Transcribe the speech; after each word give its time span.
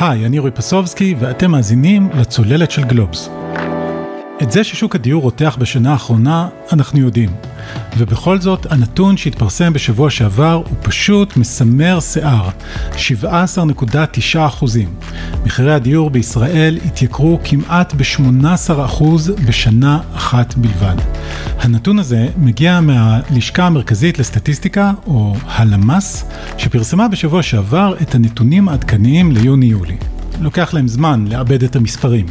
היי, 0.00 0.26
אני 0.26 0.38
רועי 0.38 0.52
פסובסקי 0.52 1.14
ואתם 1.18 1.50
מאזינים 1.50 2.08
לצוללת 2.14 2.70
של 2.70 2.84
גלובס. 2.84 3.39
את 4.42 4.52
זה 4.52 4.64
ששוק 4.64 4.94
הדיור 4.94 5.22
רותח 5.22 5.56
בשנה 5.60 5.92
האחרונה, 5.92 6.48
אנחנו 6.72 6.98
יודעים. 6.98 7.30
ובכל 7.98 8.40
זאת, 8.40 8.72
הנתון 8.72 9.16
שהתפרסם 9.16 9.72
בשבוע 9.72 10.10
שעבר 10.10 10.62
הוא 10.68 10.76
פשוט 10.82 11.36
מסמר 11.36 12.00
שיער, 12.00 12.48
17.9 13.24 14.38
מחירי 15.44 15.74
הדיור 15.74 16.10
בישראל 16.10 16.78
התייקרו 16.84 17.40
כמעט 17.44 17.94
ב-18 17.94 18.70
בשנה 19.46 19.98
אחת 20.14 20.54
בלבד. 20.54 20.96
הנתון 21.58 21.98
הזה 21.98 22.28
מגיע 22.36 22.80
מהלשכה 22.80 23.66
המרכזית 23.66 24.18
לסטטיסטיקה, 24.18 24.92
או 25.06 25.36
הלמ"ס, 25.46 26.24
שפרסמה 26.58 27.08
בשבוע 27.08 27.42
שעבר 27.42 27.94
את 28.02 28.14
הנתונים 28.14 28.68
העדכניים 28.68 29.32
ליוני-יולי. 29.32 29.96
לוקח 30.40 30.74
להם 30.74 30.88
זמן 30.88 31.24
לעבד 31.28 31.62
את 31.62 31.76
המספרים. 31.76 32.26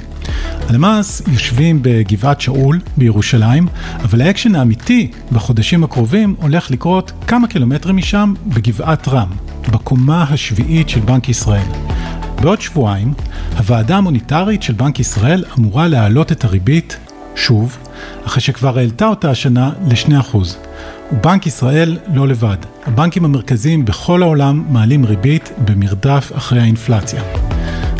הלמ"ס 0.69 1.21
יושבים 1.27 1.79
בגבעת 1.81 2.41
שאול 2.41 2.79
בירושלים, 2.97 3.67
אבל 4.03 4.21
האקשן 4.21 4.55
האמיתי 4.55 5.11
בחודשים 5.31 5.83
הקרובים 5.83 6.35
הולך 6.41 6.71
לקרות 6.71 7.11
כמה 7.27 7.47
קילומטרים 7.47 7.97
משם 7.97 8.33
בגבעת 8.47 9.07
רם, 9.07 9.29
בקומה 9.71 10.25
השביעית 10.29 10.89
של 10.89 10.99
בנק 10.99 11.29
ישראל. 11.29 11.67
בעוד 12.41 12.61
שבועיים, 12.61 13.13
הוועדה 13.57 13.97
המוניטרית 13.97 14.63
של 14.63 14.73
בנק 14.73 14.99
ישראל 14.99 15.43
אמורה 15.57 15.87
להעלות 15.87 16.31
את 16.31 16.43
הריבית 16.43 16.97
שוב, 17.35 17.77
אחרי 18.25 18.41
שכבר 18.41 18.77
העלתה 18.77 19.07
אותה 19.07 19.29
השנה 19.31 19.71
ל-2%. 19.87 20.37
ובנק 21.11 21.47
ישראל 21.47 21.97
לא 22.13 22.27
לבד. 22.27 22.57
הבנקים 22.85 23.25
המרכזיים 23.25 23.85
בכל 23.85 24.23
העולם 24.23 24.65
מעלים 24.69 25.05
ריבית 25.05 25.51
במרדף 25.65 26.31
אחרי 26.35 26.59
האינפלציה. 26.59 27.48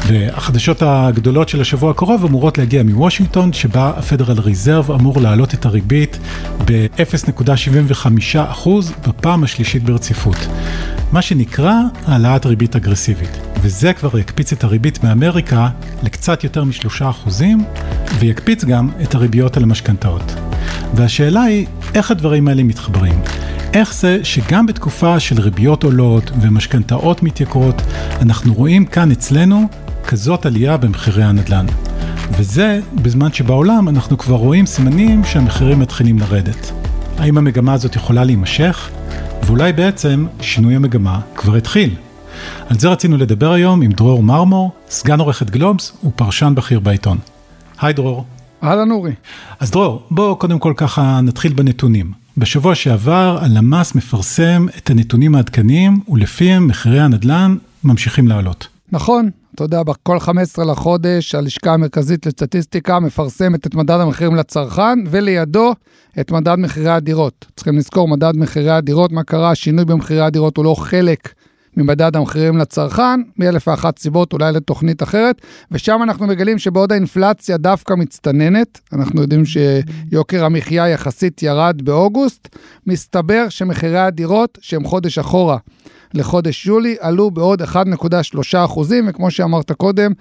והחדשות 0.07 0.81
הגדולות 0.81 1.49
של 1.49 1.61
השבוע 1.61 1.91
הקרוב 1.91 2.25
אמורות 2.25 2.57
להגיע 2.57 2.83
מוושינגטון, 2.83 3.53
שבה 3.53 3.91
הפדרל 3.97 4.39
ריזרב 4.39 4.91
אמור 4.91 5.21
להעלות 5.21 5.53
את 5.53 5.65
הריבית 5.65 6.19
ב-0.75% 6.65 8.69
בפעם 9.07 9.43
השלישית 9.43 9.83
ברציפות. 9.83 10.47
מה 11.11 11.21
שנקרא 11.21 11.73
העלאת 12.05 12.45
ריבית 12.45 12.75
אגרסיבית. 12.75 13.39
וזה 13.61 13.93
כבר 13.93 14.19
יקפיץ 14.19 14.53
את 14.53 14.63
הריבית 14.63 15.03
מאמריקה 15.03 15.69
לקצת 16.03 16.43
יותר 16.43 16.63
משלושה 16.63 17.09
אחוזים, 17.09 17.63
ויקפיץ 18.19 18.63
גם 18.63 18.89
את 19.03 19.15
הריביות 19.15 19.57
על 19.57 19.63
המשכנתאות. 19.63 20.33
והשאלה 20.93 21.41
היא, 21.41 21.65
איך 21.95 22.11
הדברים 22.11 22.47
האלה 22.47 22.63
מתחברים? 22.63 23.21
איך 23.73 23.93
זה 23.93 24.19
שגם 24.23 24.65
בתקופה 24.65 25.19
של 25.19 25.41
ריביות 25.41 25.83
עולות 25.83 26.31
ומשכנתאות 26.41 27.23
מתייקרות, 27.23 27.81
אנחנו 28.21 28.53
רואים 28.53 28.85
כאן 28.85 29.11
אצלנו 29.11 29.67
כזאת 30.09 30.45
עלייה 30.45 30.77
במחירי 30.77 31.23
הנדל"ן. 31.23 31.65
וזה 32.31 32.79
בזמן 33.01 33.33
שבעולם 33.33 33.89
אנחנו 33.89 34.17
כבר 34.17 34.35
רואים 34.35 34.65
סימנים 34.65 35.23
שהמחירים 35.23 35.79
מתחילים 35.79 36.19
לרדת. 36.19 36.71
האם 37.17 37.37
המגמה 37.37 37.73
הזאת 37.73 37.95
יכולה 37.95 38.23
להימשך? 38.23 38.89
ואולי 39.43 39.73
בעצם 39.73 40.25
שינוי 40.41 40.75
המגמה 40.75 41.19
כבר 41.35 41.55
התחיל. 41.55 41.95
על 42.69 42.79
זה 42.79 42.89
רצינו 42.89 43.17
לדבר 43.17 43.51
היום 43.51 43.81
עם 43.81 43.91
דרור 43.91 44.23
מרמור, 44.23 44.71
סגן 44.89 45.19
עורכת 45.19 45.49
גלובס 45.49 45.97
ופרשן 46.03 46.53
בכיר 46.55 46.79
בעיתון. 46.79 47.17
היי 47.81 47.93
דרור. 47.93 48.25
אהלן 48.63 48.91
אורי. 48.91 49.13
אז 49.59 49.71
דרור, 49.71 50.03
בוא 50.11 50.35
קודם 50.35 50.59
כל 50.59 50.73
ככה 50.77 51.21
נתחיל 51.21 51.53
בנתונים. 51.53 52.11
בשבוע 52.37 52.75
שעבר 52.75 53.37
הלמ"ס 53.41 53.95
מפרסם 53.95 54.65
את 54.77 54.89
הנתונים 54.89 55.35
העדכניים 55.35 55.99
ולפיהם 56.07 56.67
מחירי 56.67 56.99
הנדל"ן 56.99 57.55
ממשיכים 57.83 58.27
לעלות. 58.27 58.67
נכון, 58.91 59.29
אתה 59.59 59.65
יודע, 59.65 59.83
בכל 59.83 60.19
15 60.19 60.65
לחודש 60.65 61.35
הלשכה 61.35 61.73
המרכזית 61.73 62.25
לסטטיסטיקה 62.25 62.99
מפרסמת 62.99 63.67
את 63.67 63.75
מדד 63.75 63.99
המחירים 63.99 64.35
לצרכן, 64.35 64.99
ולידו 65.09 65.73
את 66.19 66.31
מדד 66.31 66.55
מחירי 66.55 66.89
הדירות. 66.89 67.45
צריכים 67.55 67.77
לזכור, 67.77 68.07
מדד 68.07 68.35
מחירי 68.35 68.71
הדירות, 68.71 69.11
מה 69.11 69.23
קרה? 69.23 69.51
השינוי 69.51 69.85
במחירי 69.85 70.21
הדירות 70.21 70.57
הוא 70.57 70.65
לא 70.65 70.75
חלק 70.75 71.33
ממדד 71.77 72.15
המחירים 72.15 72.57
לצרכן, 72.57 73.21
מאלף 73.37 73.67
ואחת 73.67 73.99
סיבות, 73.99 74.33
אולי 74.33 74.51
לתוכנית 74.51 75.03
אחרת, 75.03 75.41
ושם 75.71 75.99
אנחנו 76.03 76.27
מגלים 76.27 76.57
שבעוד 76.59 76.91
האינפלציה 76.91 77.57
דווקא 77.57 77.93
מצטננת, 77.93 78.79
אנחנו 78.93 79.21
יודעים 79.21 79.43
שיוקר 79.45 80.45
המחיה 80.45 80.89
יחסית 80.89 81.43
ירד 81.43 81.81
באוגוסט, 81.81 82.55
מסתבר 82.87 83.49
שמחירי 83.49 83.99
הדירות, 83.99 84.57
שהם 84.61 84.83
חודש 84.83 85.17
אחורה, 85.17 85.57
לחודש 86.13 86.65
יולי 86.65 86.95
עלו 86.99 87.31
בעוד 87.31 87.61
1.3 87.61 87.75
אחוזים, 88.65 89.05
וכמו 89.09 89.31
שאמרת 89.31 89.71
קודם, 89.71 90.11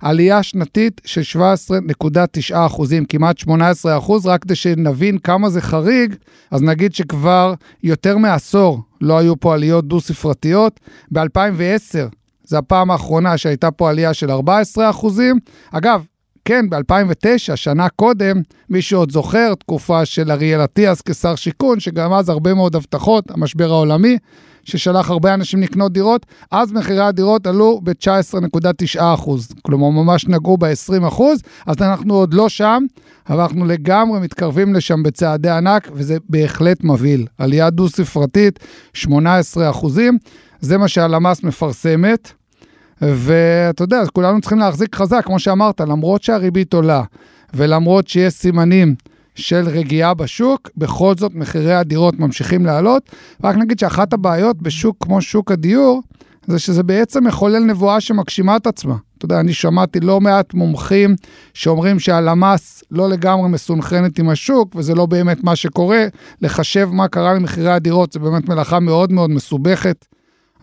עלייה 0.00 0.42
שנתית 0.42 1.00
של 1.04 1.40
17.9 1.40 2.56
אחוזים, 2.66 3.04
כמעט 3.04 3.38
18 3.38 3.98
אחוז, 3.98 4.26
רק 4.26 4.42
כדי 4.42 4.54
שנבין 4.54 5.18
כמה 5.18 5.50
זה 5.50 5.60
חריג, 5.60 6.14
אז 6.50 6.62
נגיד 6.62 6.94
שכבר 6.94 7.54
יותר 7.82 8.18
מעשור 8.18 8.82
לא 9.00 9.18
היו 9.18 9.40
פה 9.40 9.54
עליות 9.54 9.88
דו-ספרתיות. 9.88 10.80
ב-2010, 11.12 12.14
זו 12.44 12.56
הפעם 12.56 12.90
האחרונה 12.90 13.38
שהייתה 13.38 13.70
פה 13.70 13.90
עלייה 13.90 14.14
של 14.14 14.30
14 14.30 14.90
אחוזים. 14.90 15.38
אגב, 15.72 16.04
כן, 16.48 16.70
ב-2009, 16.70 17.56
שנה 17.56 17.88
קודם, 17.88 18.40
מי 18.70 18.82
שעוד 18.82 19.12
זוכר, 19.12 19.54
תקופה 19.54 20.04
של 20.04 20.30
אריאל 20.30 20.64
אטיאס 20.64 21.02
כשר 21.02 21.34
שיכון, 21.34 21.80
שגם 21.80 22.12
אז 22.12 22.28
הרבה 22.28 22.54
מאוד 22.54 22.76
הבטחות, 22.76 23.30
המשבר 23.30 23.70
העולמי, 23.70 24.18
ששלח 24.64 25.10
הרבה 25.10 25.34
אנשים 25.34 25.62
לקנות 25.62 25.92
דירות, 25.92 26.26
אז 26.50 26.72
מחירי 26.72 27.00
הדירות 27.00 27.46
עלו 27.46 27.80
ב-19.9 27.84 29.00
כלומר 29.62 29.88
ממש 29.88 30.26
נגעו 30.28 30.56
ב-20 30.56 31.22
אז 31.66 31.76
אנחנו 31.80 32.14
עוד 32.14 32.34
לא 32.34 32.48
שם, 32.48 32.82
אבל 33.30 33.40
אנחנו 33.40 33.64
לגמרי 33.64 34.20
מתקרבים 34.20 34.74
לשם 34.74 35.02
בצעדי 35.02 35.50
ענק, 35.50 35.88
וזה 35.92 36.16
בהחלט 36.28 36.84
מבהיל. 36.84 37.26
עלייה 37.38 37.70
דו-ספרתית, 37.70 38.58
18 38.92 39.70
זה 40.60 40.78
מה 40.78 40.88
שהלמ"ס 40.88 41.42
מפרסמת. 41.42 42.37
ואתה 43.02 43.84
יודע, 43.84 44.02
כולנו 44.12 44.40
צריכים 44.40 44.58
להחזיק 44.58 44.96
חזק, 44.96 45.24
כמו 45.24 45.38
שאמרת, 45.38 45.80
למרות 45.80 46.22
שהריבית 46.22 46.74
עולה, 46.74 47.02
ולמרות 47.54 48.08
שיש 48.08 48.32
סימנים 48.32 48.94
של 49.34 49.68
רגיעה 49.68 50.14
בשוק, 50.14 50.70
בכל 50.76 51.14
זאת 51.16 51.34
מחירי 51.34 51.74
הדירות 51.74 52.18
ממשיכים 52.18 52.66
לעלות. 52.66 53.10
רק 53.44 53.56
נגיד 53.56 53.78
שאחת 53.78 54.12
הבעיות 54.12 54.62
בשוק 54.62 54.96
כמו 55.00 55.22
שוק 55.22 55.52
הדיור, 55.52 56.02
זה 56.46 56.58
שזה 56.58 56.82
בעצם 56.82 57.26
מחולל 57.26 57.58
נבואה 57.58 58.00
שמגשימה 58.00 58.56
את 58.56 58.66
עצמה. 58.66 58.94
אתה 59.18 59.24
יודע, 59.24 59.40
אני 59.40 59.52
שמעתי 59.52 60.00
לא 60.00 60.20
מעט 60.20 60.54
מומחים 60.54 61.16
שאומרים 61.54 61.98
שהלמ"ס 61.98 62.84
לא 62.90 63.08
לגמרי 63.08 63.48
מסונכרנת 63.48 64.18
עם 64.18 64.28
השוק, 64.28 64.74
וזה 64.74 64.94
לא 64.94 65.06
באמת 65.06 65.44
מה 65.44 65.56
שקורה. 65.56 66.04
לחשב 66.42 66.88
מה 66.92 67.08
קרה 67.08 67.34
למחירי 67.34 67.72
הדירות 67.72 68.12
זה 68.12 68.18
באמת 68.18 68.48
מלאכה 68.48 68.80
מאוד 68.80 69.12
מאוד 69.12 69.30
מסובכת. 69.30 70.06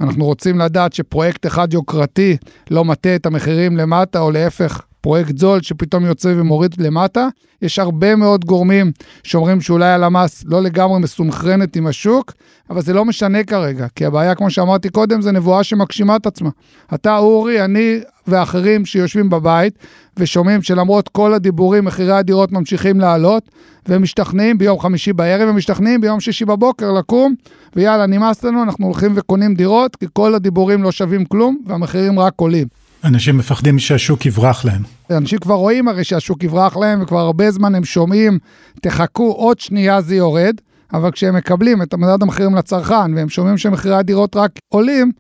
אנחנו 0.01 0.25
רוצים 0.25 0.59
לדעת 0.59 0.94
שפרויקט 0.94 1.45
אחד 1.45 1.73
יוקרתי 1.73 2.38
לא 2.72 2.85
מטה 2.85 3.16
את 3.16 3.25
המחירים 3.25 3.78
למטה, 3.78 4.19
או 4.19 4.31
להפך, 4.31 4.81
פרויקט 5.05 5.38
זול 5.38 5.61
שפתאום 5.61 6.05
יוצא 6.05 6.33
ומוריד 6.38 6.75
למטה. 6.77 7.27
יש 7.61 7.79
הרבה 7.79 8.16
מאוד 8.16 8.45
גורמים 8.45 8.91
שאומרים 9.23 9.61
שאולי 9.61 9.91
הלמ"ס 9.91 10.43
לא 10.47 10.61
לגמרי 10.63 10.99
מסונכרנת 10.99 11.75
עם 11.75 11.88
השוק, 11.88 12.33
אבל 12.69 12.81
זה 12.81 12.93
לא 12.93 13.05
משנה 13.05 13.44
כרגע, 13.44 13.88
כי 13.95 14.05
הבעיה, 14.05 14.35
כמו 14.35 14.49
שאמרתי 14.49 14.89
קודם, 14.89 15.21
זה 15.21 15.31
נבואה 15.31 15.63
שמגשימה 15.63 16.15
את 16.15 16.25
עצמה. 16.25 16.49
אתה, 16.94 17.17
אורי, 17.17 17.65
אני 17.65 17.99
ואחרים 18.27 18.85
שיושבים 18.85 19.29
בבית 19.29 19.73
ושומעים 20.17 20.61
שלמרות 20.61 21.09
כל 21.09 21.33
הדיבורים, 21.33 21.85
מחירי 21.85 22.13
הדירות 22.13 22.51
ממשיכים 22.51 22.99
לעלות, 22.99 23.49
ומשתכנעים 23.88 24.57
ביום 24.57 24.79
חמישי 24.79 25.13
בערב, 25.13 25.49
ומשתכנעים 25.49 26.01
ביום 26.01 26.19
שישי 26.19 26.45
בבוקר 26.45 26.91
לקום, 26.91 27.35
ויאללה, 27.75 28.05
נמאס 28.05 28.44
לנו, 28.44 28.63
אנחנו 28.63 28.85
הולכים 28.85 29.13
וקונים 29.15 29.55
דירות, 29.55 29.95
כי 29.95 30.05
כל 30.13 30.35
הדיבורים 30.35 30.83
לא 30.83 30.91
שווים 30.91 31.25
כלום, 31.25 31.57
והמחירים 31.67 32.19
רק 32.19 32.33
עולים. 32.35 32.68
אנשים 33.03 33.38
מפחדים 33.38 33.80
שהשוק 33.80 34.25
יברח 34.25 34.65
להם. 34.65 34.94
אנשים 35.12 35.40
כבר 35.40 35.56
רואים 35.56 35.88
הרי 35.88 36.04
שהשוק 36.04 36.44
יברח 36.44 36.78
להם, 36.78 37.02
וכבר 37.02 37.19
הרבה 37.19 37.52
זמן 37.52 37.75
הם 37.75 37.84
שומעים, 37.84 38.40
תחכו, 38.81 39.31
עוד 39.31 39.60
שנייה 39.60 40.02
זה 40.02 40.16
יורד, 40.16 40.56
אבל 40.94 41.12
כשהם 41.12 41.36
מקבלים 41.36 41.81
את 41.81 41.94
מדד 41.94 42.24
המחירים 42.24 42.56
לצרכן, 42.56 43.13
והם 43.16 43.30
שומעים 43.30 43.57
שמחירי 43.57 43.96
הדירות 43.96 44.36
רק 44.36 44.52
עולים, 44.69 45.12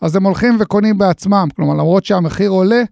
אז 0.00 0.16
הם 0.16 0.24
הולכים 0.24 0.56
וקונים 0.60 0.98
בעצמם. 0.98 1.48
כלומר, 1.56 1.74
למרות 1.74 2.04
שהמחיר 2.04 2.50
עולה, 2.50 2.82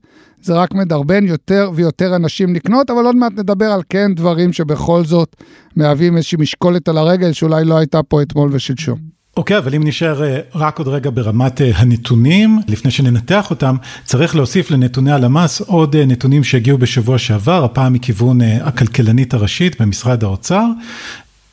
זה 0.43 0.55
רק 0.55 0.75
מדרבן 0.75 1.27
יותר 1.27 1.71
ויותר 1.75 2.17
אנשים 2.17 2.55
לקנות, 2.55 2.91
אבל 2.91 3.07
עוד 3.07 3.17
מעט 3.17 3.33
נדבר 3.33 3.73
על 3.73 3.83
כן 3.89 4.15
דברים 4.15 4.53
שבכל 4.53 5.05
זאת 5.05 5.37
מהווים 5.77 6.17
איזושהי 6.17 6.39
משקולת 6.39 6.89
על 6.89 6.99
הרגל 6.99 7.33
שאולי 7.33 7.65
לא 7.65 7.77
הייתה 7.79 8.03
פה 8.03 8.23
אתמול 8.23 8.49
ושלשום. 8.53 9.14
אוקיי, 9.37 9.57
okay, 9.57 9.59
אבל 9.59 9.75
אם 9.75 9.85
נשאר 9.85 10.25
אה, 10.25 10.41
רק 10.55 10.79
עוד 10.79 10.89
רגע 10.89 11.11
ברמת 11.15 11.61
אה, 11.61 11.71
הנתונים, 11.75 12.59
לפני 12.69 12.91
שננתח 12.91 13.51
אותם, 13.51 13.77
צריך 14.05 14.37
להוסיף 14.37 14.71
לנתוני 14.71 15.13
הלמ"ס 15.13 15.61
עוד 15.61 15.97
אה, 15.97 16.07
נתונים 16.07 16.45
שהגיעו 16.45 16.79
בשבוע 16.79 17.19
שעבר, 17.19 17.65
הפעם 17.65 17.93
מכיוון 17.93 18.41
הכלכלנית 18.41 19.35
הראשית 19.35 19.81
במשרד 19.81 20.25
האוצר, 20.25 20.67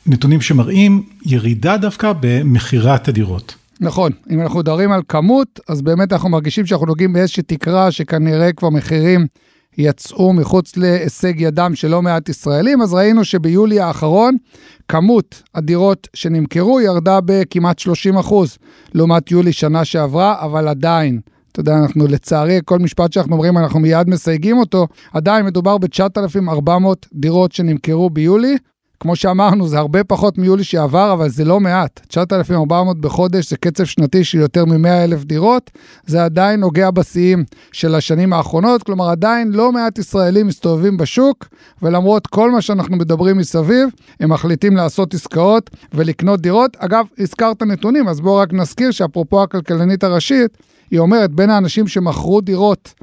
נתונים 0.06 0.42
שמראים 0.42 1.04
ירידה 1.26 1.78
דווקא 1.78 2.14
במכירת 2.20 3.08
הדירות. 3.08 3.56
נכון, 3.80 4.12
אם 4.30 4.42
אנחנו 4.42 4.60
מדברים 4.60 4.92
על 4.92 5.02
כמות, 5.08 5.60
אז 5.70 5.82
באמת 5.82 6.14
אנחנו 6.14 6.30
מרגישים 6.30 6.66
שאנחנו 6.66 6.86
נוגעים 6.86 7.14
באיזושהי 7.14 7.44
תקרה 7.44 7.92
שכנראה 7.92 8.54
כבר 8.54 8.70
מחירים 8.70 9.28
יצאו 9.78 10.34
מחוץ 10.34 10.78
להישג 10.78 11.34
ידם 11.38 11.72
של 11.76 11.88
לא 11.88 12.02
מעט 12.02 12.30
ישראלים, 12.30 12.82
אז 12.82 12.94
ראינו 12.94 13.26
שביולי 13.26 13.80
האחרון 13.80 14.38
כמות 14.88 15.44
הדירות 15.56 16.08
שנמכרו 16.14 16.82
ירדה 16.82 17.20
בכמעט 17.26 17.80
30 17.80 18.18
אחוז 18.18 18.58
לעומת 18.94 19.32
יולי 19.32 19.54
שנה 19.54 19.86
שעברה, 19.86 20.42
אבל 20.42 20.68
עדיין, 20.68 21.20
אתה 21.52 21.60
יודע, 21.60 21.78
אנחנו 21.78 22.08
לצערי, 22.08 22.60
כל 22.66 22.80
משפט 22.80 23.14
שאנחנו 23.14 23.34
אומרים, 23.34 23.58
אנחנו 23.58 23.80
מיד 23.80 24.10
מסייגים 24.10 24.58
אותו, 24.58 24.88
עדיין 25.14 25.46
מדובר 25.46 25.78
ב-9,400 25.78 26.72
דירות 27.14 27.52
שנמכרו 27.52 28.10
ביולי, 28.10 28.58
כמו 29.02 29.16
שאמרנו, 29.16 29.68
זה 29.68 29.80
הרבה 29.80 30.04
פחות 30.04 30.38
מיולי 30.38 30.64
שעבר, 30.64 31.14
אבל 31.14 31.30
זה 31.30 31.46
לא 31.46 31.60
מעט. 31.60 32.00
9,400 32.08 33.02
בחודש 33.02 33.50
זה 33.50 33.58
קצב 33.58 33.84
שנתי 33.84 34.24
של 34.24 34.38
יותר 34.38 34.66
מ 34.66 34.82
100000 34.82 35.24
דירות, 35.24 35.72
זה 36.06 36.24
עדיין 36.24 36.60
נוגע 36.60 36.92
בשיאים 36.92 37.44
של 37.72 37.96
השנים 37.96 38.34
האחרונות, 38.34 38.84
כלומר 38.84 39.10
עדיין 39.10 39.52
לא 39.52 39.72
מעט 39.72 39.98
ישראלים 39.98 40.48
מסתובבים 40.48 40.98
בשוק, 40.98 41.48
ולמרות 41.82 42.28
כל 42.28 42.52
מה 42.52 42.62
שאנחנו 42.62 42.98
מדברים 42.98 43.38
מסביב, 43.38 43.90
הם 44.20 44.30
מחליטים 44.30 44.76
לעשות 44.76 45.14
עסקאות 45.14 45.70
ולקנות 45.94 46.42
דירות. 46.42 46.78
אגב, 46.80 47.06
הזכרת 47.20 47.64
נתונים, 47.64 48.08
אז 48.08 48.22
בואו 48.22 48.36
רק 48.36 48.54
נזכיר 48.54 48.92
שאפרופו 48.92 49.44
הכלכלנית 49.44 50.04
הראשית, 50.04 50.58
היא 50.92 51.00
אומרת, 51.00 51.32
בין 51.32 51.50
האנשים 51.50 51.88
שמכרו 51.88 52.42
דירות 52.42 52.94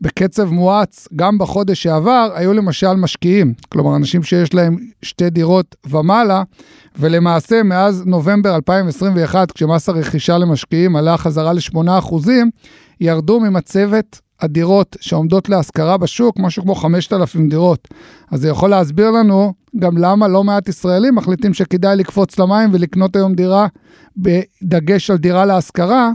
בקצב 0.00 0.50
מואץ, 0.50 1.08
גם 1.16 1.38
בחודש 1.38 1.82
שעבר, 1.82 2.30
היו 2.34 2.52
למשל 2.52 2.94
משקיעים, 2.94 3.54
כלומר 3.68 3.96
אנשים 3.96 4.22
שיש 4.22 4.54
להם 4.54 4.76
שתי 5.02 5.30
דירות 5.30 5.76
ומעלה, 5.86 6.42
ולמעשה 6.98 7.62
מאז 7.62 8.02
נובמבר 8.06 8.56
2021, 8.56 9.52
כשמס 9.52 9.88
הרכישה 9.88 10.38
למשקיעים 10.38 10.96
עלה 10.96 11.16
חזרה 11.16 11.52
ל-8%, 11.52 12.14
ירדו 13.00 13.40
ממצבת 13.40 14.20
הדירות 14.40 14.96
שעומדות 15.00 15.48
להשכרה 15.48 15.96
בשוק, 15.96 16.38
משהו 16.38 16.62
כמו 16.62 16.74
5,000 16.74 17.48
דירות. 17.48 17.88
אז 18.30 18.40
זה 18.40 18.48
יכול 18.48 18.70
להסביר 18.70 19.10
לנו 19.10 19.52
גם 19.78 19.98
למה 19.98 20.28
לא 20.28 20.44
מעט 20.44 20.68
ישראלים 20.68 21.14
מחליטים 21.14 21.54
שכדאי 21.54 21.96
לקפוץ 21.96 22.38
למים 22.38 22.70
ולקנות 22.72 23.16
היום 23.16 23.34
דירה 23.34 23.66
בדגש 24.16 25.10
על 25.10 25.16
דירה 25.16 25.44
להשכרה, 25.44 26.10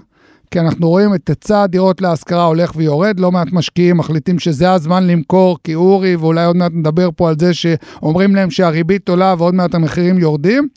כי 0.53 0.59
אנחנו 0.59 0.89
רואים 0.89 1.13
את 1.13 1.29
היצע 1.29 1.61
הדירות 1.61 2.01
להשכרה 2.01 2.45
הולך 2.45 2.71
ויורד, 2.75 3.19
לא 3.19 3.31
מעט 3.31 3.47
משקיעים 3.51 3.97
מחליטים 3.97 4.39
שזה 4.39 4.71
הזמן 4.71 5.07
למכור, 5.07 5.57
כי 5.63 5.75
אורי, 5.75 6.15
ואולי 6.15 6.45
עוד 6.45 6.55
מעט 6.55 6.71
נדבר 6.75 7.09
פה 7.15 7.29
על 7.29 7.35
זה 7.39 7.53
שאומרים 7.53 8.35
להם 8.35 8.51
שהריבית 8.51 9.09
עולה 9.09 9.35
ועוד 9.38 9.55
מעט 9.55 9.75
המחירים 9.75 10.17
יורדים. 10.17 10.67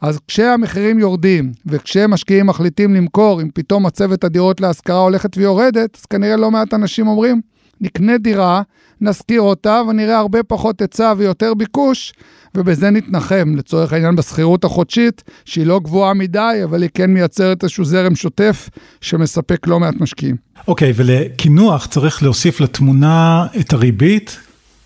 אז 0.00 0.18
כשהמחירים 0.28 0.98
יורדים 0.98 1.52
וכשמשקיעים 1.66 2.46
מחליטים 2.46 2.94
למכור, 2.94 3.42
אם 3.42 3.48
פתאום 3.54 3.86
מצבת 3.86 4.24
הדירות 4.24 4.60
להשכרה 4.60 5.00
הולכת 5.00 5.36
ויורדת, 5.36 5.96
אז 5.98 6.06
כנראה 6.06 6.36
לא 6.36 6.50
מעט 6.50 6.74
אנשים 6.74 7.08
אומרים, 7.08 7.40
נקנה 7.80 8.18
דירה, 8.18 8.62
נשכיר 9.00 9.40
אותה 9.40 9.82
ונראה 9.88 10.18
הרבה 10.18 10.42
פחות 10.42 10.80
היצע 10.80 11.14
ויותר 11.16 11.54
ביקוש, 11.54 12.12
ובזה 12.54 12.90
נתנחם, 12.90 13.54
לצורך 13.56 13.92
העניין 13.92 14.16
בשכירות 14.16 14.64
החודשית, 14.64 15.22
שהיא 15.44 15.66
לא 15.66 15.80
גבוהה 15.84 16.14
מדי, 16.14 16.60
אבל 16.64 16.82
היא 16.82 16.90
כן 16.94 17.10
מייצרת 17.10 17.62
איזשהו 17.62 17.84
זרם 17.84 18.14
שוטף 18.14 18.70
שמספק 19.00 19.66
לא 19.66 19.80
מעט 19.80 19.94
משקיעים. 20.00 20.36
אוקיי, 20.68 20.90
okay, 20.90 20.94
ולקינוח 20.96 21.86
צריך 21.86 22.22
להוסיף 22.22 22.60
לתמונה 22.60 23.46
את 23.60 23.72
הריבית. 23.72 24.38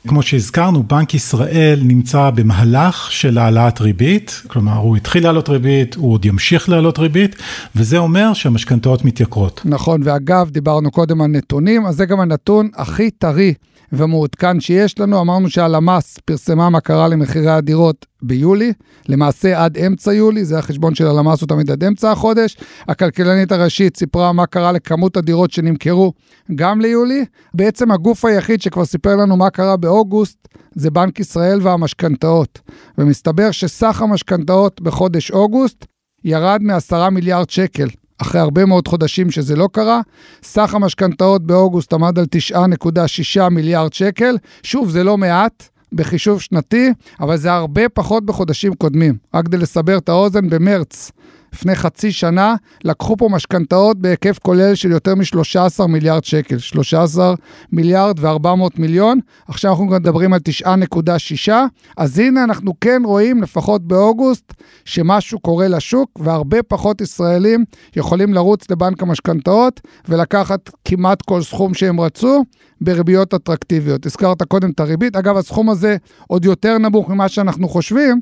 כמו 0.08 0.22
שהזכרנו, 0.22 0.82
בנק 0.82 1.14
ישראל 1.14 1.80
נמצא 1.84 2.30
במהלך 2.30 3.12
של 3.12 3.38
העלאת 3.38 3.80
ריבית, 3.80 4.42
כלומר 4.46 4.76
הוא 4.76 4.96
התחיל 4.96 5.24
לעלות 5.24 5.48
ריבית, 5.48 5.94
הוא 5.94 6.12
עוד 6.12 6.24
ימשיך 6.24 6.68
לעלות 6.68 6.98
ריבית, 6.98 7.36
וזה 7.76 7.98
אומר 7.98 8.32
שהמשכנתאות 8.34 9.04
מתייקרות. 9.04 9.60
נכון, 9.64 10.00
ואגב, 10.04 10.50
דיברנו 10.50 10.90
קודם 10.90 11.20
על 11.20 11.26
נתונים, 11.26 11.86
אז 11.86 11.96
זה 11.96 12.06
גם 12.06 12.20
הנתון 12.20 12.68
הכי 12.74 13.10
טרי 13.10 13.54
ומעודכן 13.92 14.60
שיש 14.60 14.98
לנו. 14.98 15.20
אמרנו 15.20 15.50
שהלמ"ס 15.50 16.18
פרסמה 16.24 16.70
מה 16.70 16.80
קרה 16.80 17.08
למחירי 17.08 17.50
הדירות 17.50 18.06
ביולי, 18.22 18.72
למעשה 19.08 19.64
עד 19.64 19.78
אמצע 19.78 20.12
יולי, 20.12 20.44
זה 20.44 20.58
החשבון 20.58 20.94
של 20.94 21.06
הלמ"ס, 21.06 21.40
הוא 21.40 21.48
תמיד 21.48 21.70
עד 21.70 21.84
אמצע 21.84 22.10
החודש. 22.10 22.56
הכלכלנית 22.88 23.52
הראשית 23.52 23.96
סיפרה 23.96 24.32
מה 24.32 24.46
קרה 24.46 24.72
לכמות 24.72 25.16
הדירות 25.16 25.50
שנמכרו 25.50 26.12
גם 26.54 26.80
ליולי. 26.80 27.24
בעצם 27.54 27.90
הגוף 27.90 28.24
היחיד 28.24 28.62
שכבר 28.62 28.84
סיפר 28.84 29.16
לנו 29.16 29.36
מה 29.36 29.50
קרה 29.50 29.76
באוגוסט, 29.76 30.48
זה 30.74 30.90
בנק 30.90 31.20
ישראל 31.20 31.58
והמשכנתאות. 31.62 32.60
ומסתבר 32.98 33.50
שסך 33.50 34.02
המשכנתאות 34.02 34.80
בחודש 34.80 35.30
אוגוסט 35.30 35.86
ירד 36.24 36.62
מ-10 36.62 37.10
מיליארד 37.10 37.50
שקל 37.50 37.88
אחרי 38.18 38.40
הרבה 38.40 38.64
מאוד 38.64 38.88
חודשים 38.88 39.30
שזה 39.30 39.56
לא 39.56 39.68
קרה. 39.72 40.00
סך 40.42 40.74
המשכנתאות 40.74 41.46
באוגוסט 41.46 41.92
עמד 41.92 42.18
על 42.18 42.26
9.6 42.54 43.48
מיליארד 43.48 43.92
שקל. 43.92 44.36
שוב, 44.62 44.90
זה 44.90 45.04
לא 45.04 45.18
מעט. 45.18 45.68
בחישוב 45.94 46.40
שנתי, 46.40 46.92
אבל 47.20 47.36
זה 47.36 47.52
הרבה 47.52 47.88
פחות 47.88 48.26
בחודשים 48.26 48.74
קודמים. 48.74 49.16
רק 49.34 49.44
כדי 49.44 49.56
לסבר 49.58 49.98
את 49.98 50.08
האוזן, 50.08 50.50
במרץ 50.50 51.12
לפני 51.52 51.76
חצי 51.76 52.12
שנה, 52.12 52.54
לקחו 52.84 53.16
פה 53.16 53.28
משכנתאות 53.28 53.99
בהיקף 53.99 54.38
כולל 54.38 54.75
של 54.75 54.90
יותר 54.90 55.14
מ-13 55.14 55.87
מיליארד 55.87 56.25
שקל, 56.25 56.58
13 56.58 57.34
מיליארד 57.72 58.19
ו-400 58.19 58.49
מיליון, 58.76 59.20
עכשיו 59.49 59.70
אנחנו 59.70 59.84
מדברים 59.84 60.32
על 60.32 60.40
9.6, 60.66 61.52
אז 61.96 62.19
הנה 62.19 62.44
אנחנו 62.44 62.72
כן 62.81 63.02
רואים, 63.04 63.43
לפחות 63.43 63.82
באוגוסט, 63.82 64.54
שמשהו 64.84 65.40
קורה 65.40 65.69
לשוק, 65.69 66.10
והרבה 66.22 66.62
פחות 66.62 67.00
ישראלים 67.00 67.64
יכולים 67.96 68.34
לרוץ 68.34 68.70
לבנק 68.70 69.02
המשכנתאות 69.02 69.81
ולקחת 70.08 70.70
כמעט 70.84 71.22
כל 71.22 71.43
סכום 71.43 71.75
שהם 71.75 72.00
רצו. 72.00 72.44
בריביות 72.82 73.34
אטרקטיביות. 73.34 74.06
הזכרת 74.06 74.43
קודם 74.43 74.70
את 74.70 74.81
הריבית, 74.81 75.16
אגב, 75.16 75.37
הסכום 75.37 75.70
הזה 75.70 75.96
עוד 76.26 76.44
יותר 76.44 76.78
נמוך 76.78 77.10
ממה 77.10 77.28
שאנחנו 77.28 77.69
חושבים, 77.69 78.20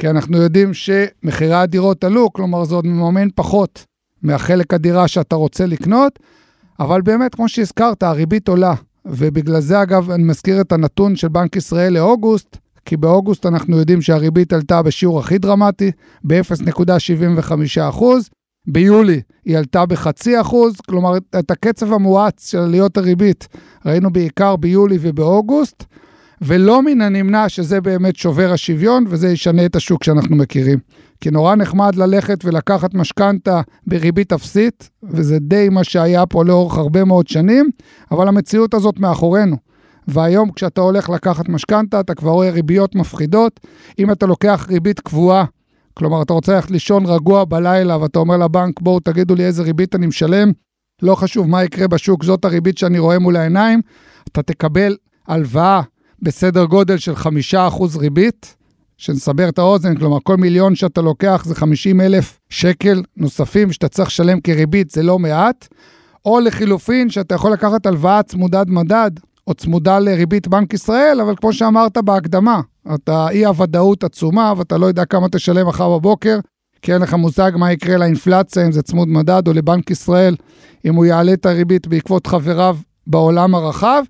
כי 0.00 0.10
אנחנו 0.10 0.36
יודעים 0.36 0.70
שמחירי 0.74 1.54
הדירות 1.54 2.04
עלו, 2.04 2.32
כלומר 2.32 2.64
זה 2.64 2.74
עוד 2.74 2.86
מממן 2.86 3.28
פחות 3.34 3.84
מהחלק 4.22 4.74
הדירה 4.74 5.08
שאתה 5.08 5.36
רוצה 5.36 5.66
לקנות, 5.66 6.18
אבל 6.80 7.02
באמת, 7.02 7.34
כמו 7.34 7.48
שהזכרת, 7.48 8.02
הריבית 8.02 8.48
עולה. 8.48 8.74
ובגלל 9.04 9.60
זה, 9.60 9.82
אגב, 9.82 10.10
אני 10.10 10.22
מזכיר 10.22 10.60
את 10.60 10.72
הנתון 10.72 11.16
של 11.16 11.28
בנק 11.28 11.56
ישראל 11.56 11.92
לאוגוסט, 11.92 12.56
כי 12.84 12.96
באוגוסט 12.96 13.46
אנחנו 13.46 13.78
יודעים 13.78 14.02
שהריבית 14.02 14.52
עלתה 14.52 14.82
בשיעור 14.82 15.18
הכי 15.18 15.38
דרמטי, 15.38 15.90
ב-0.75%. 16.24 18.04
ביולי 18.66 19.20
היא 19.44 19.58
עלתה 19.58 19.86
בחצי 19.86 20.40
אחוז, 20.40 20.74
כלומר, 20.86 21.16
את 21.38 21.50
הקצב 21.50 21.92
המואץ 21.92 22.50
של 22.50 22.58
עליות 22.58 22.96
הריבית 22.96 23.48
ראינו 23.86 24.12
בעיקר 24.12 24.56
ביולי 24.56 24.98
ובאוגוסט. 25.00 25.84
ולא 26.40 26.82
מן 26.82 27.00
הנמנע 27.00 27.48
שזה 27.48 27.80
באמת 27.80 28.16
שובר 28.16 28.52
השוויון 28.52 29.04
וזה 29.08 29.28
ישנה 29.28 29.66
את 29.66 29.76
השוק 29.76 30.04
שאנחנו 30.04 30.36
מכירים. 30.36 30.78
כי 31.20 31.30
נורא 31.30 31.54
נחמד 31.54 31.94
ללכת 31.94 32.44
ולקחת 32.44 32.94
משכנתה 32.94 33.60
בריבית 33.86 34.32
אפסית, 34.32 34.90
וזה 35.02 35.38
די 35.38 35.68
מה 35.68 35.84
שהיה 35.84 36.26
פה 36.26 36.44
לאורך 36.44 36.78
הרבה 36.78 37.04
מאוד 37.04 37.28
שנים, 37.28 37.70
אבל 38.10 38.28
המציאות 38.28 38.74
הזאת 38.74 38.98
מאחורינו. 38.98 39.56
והיום 40.08 40.50
כשאתה 40.50 40.80
הולך 40.80 41.10
לקחת 41.10 41.48
משכנתה, 41.48 42.00
אתה 42.00 42.14
כבר 42.14 42.30
רואה 42.30 42.50
ריביות 42.50 42.94
מפחידות. 42.94 43.60
אם 43.98 44.10
אתה 44.10 44.26
לוקח 44.26 44.66
ריבית 44.70 45.00
קבועה, 45.00 45.44
כלומר, 45.94 46.22
אתה 46.22 46.32
רוצה 46.32 46.54
ללכת 46.54 46.70
לישון 46.70 47.06
רגוע 47.06 47.44
בלילה, 47.44 47.98
ואתה 47.98 48.18
אומר 48.18 48.36
לבנק, 48.36 48.80
בואו 48.80 49.00
תגידו 49.00 49.34
לי 49.34 49.44
איזה 49.44 49.62
ריבית 49.62 49.94
אני 49.94 50.06
משלם, 50.06 50.52
לא 51.02 51.14
חשוב 51.14 51.48
מה 51.48 51.64
יקרה 51.64 51.88
בשוק, 51.88 52.24
זאת 52.24 52.44
הריבית 52.44 52.78
שאני 52.78 52.98
רואה 52.98 53.18
מול 53.18 53.36
העיניים, 53.36 53.80
אתה 54.32 54.42
תקבל 54.42 54.96
הלוואה 55.28 55.82
בסדר 56.22 56.64
גודל 56.64 56.98
של 56.98 57.16
חמישה 57.16 57.68
אחוז 57.68 57.96
ריבית, 57.96 58.56
שנסבר 58.96 59.48
את 59.48 59.58
האוזן, 59.58 59.94
כלומר 59.94 60.18
כל 60.22 60.36
מיליון 60.36 60.74
שאתה 60.74 61.00
לוקח 61.00 61.42
זה 61.46 61.54
50 61.54 62.00
אלף 62.00 62.38
שקל 62.48 63.02
נוספים 63.16 63.72
שאתה 63.72 63.88
צריך 63.88 64.08
לשלם 64.08 64.40
כריבית, 64.40 64.90
זה 64.90 65.02
לא 65.02 65.18
מעט, 65.18 65.68
או 66.24 66.40
לחילופין 66.40 67.10
שאתה 67.10 67.34
יכול 67.34 67.52
לקחת 67.52 67.86
הלוואה 67.86 68.22
צמודת 68.22 68.66
מדד, 68.66 69.10
או 69.46 69.54
צמודה 69.54 69.98
לריבית 69.98 70.48
בנק 70.48 70.74
ישראל, 70.74 71.20
אבל 71.20 71.34
כמו 71.36 71.52
שאמרת 71.52 71.98
בהקדמה, 71.98 72.60
אתה 72.94 73.28
אי 73.30 73.44
הוודאות 73.44 74.04
עצומה 74.04 74.52
ואתה 74.56 74.78
לא 74.78 74.86
יודע 74.86 75.04
כמה 75.04 75.28
תשלם 75.28 75.68
מחר 75.68 75.98
בבוקר, 75.98 76.38
כי 76.82 76.94
אין 76.94 77.02
לך 77.02 77.14
מושג 77.14 77.52
מה 77.56 77.72
יקרה 77.72 77.96
לאינפלציה, 77.96 78.66
אם 78.66 78.72
זה 78.72 78.82
צמוד 78.82 79.08
מדד 79.08 79.48
או 79.48 79.52
לבנק 79.52 79.90
ישראל, 79.90 80.36
אם 80.84 80.94
הוא 80.94 81.06
יעלה 81.06 81.32
את 81.32 81.46
הריבית 81.46 81.86
בעקבות 81.86 82.26
חבריו 82.26 82.76
בעולם 83.06 83.54
הרחב. 83.54 84.02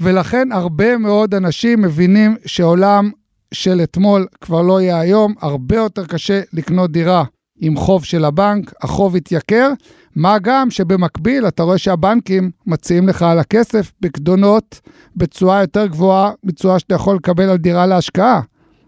ולכן 0.00 0.52
הרבה 0.52 0.96
מאוד 0.96 1.34
אנשים 1.34 1.82
מבינים 1.82 2.36
שעולם 2.46 3.10
של 3.54 3.80
אתמול 3.82 4.26
כבר 4.40 4.62
לא 4.62 4.80
יהיה 4.80 5.00
היום, 5.00 5.34
הרבה 5.40 5.76
יותר 5.76 6.06
קשה 6.06 6.40
לקנות 6.52 6.92
דירה 6.92 7.24
עם 7.60 7.76
חוב 7.76 8.04
של 8.04 8.24
הבנק, 8.24 8.72
החוב 8.82 9.16
התייקר, 9.16 9.72
מה 10.16 10.38
גם 10.38 10.70
שבמקביל 10.70 11.48
אתה 11.48 11.62
רואה 11.62 11.78
שהבנקים 11.78 12.50
מציעים 12.66 13.08
לך 13.08 13.22
על 13.22 13.38
הכסף 13.38 13.92
פקדונות 14.02 14.80
בצורה 15.16 15.60
יותר 15.60 15.86
גבוהה 15.86 16.32
בצורה 16.44 16.78
שאתה 16.78 16.94
יכול 16.94 17.16
לקבל 17.16 17.48
על 17.48 17.56
דירה 17.56 17.86
להשקעה. 17.86 18.40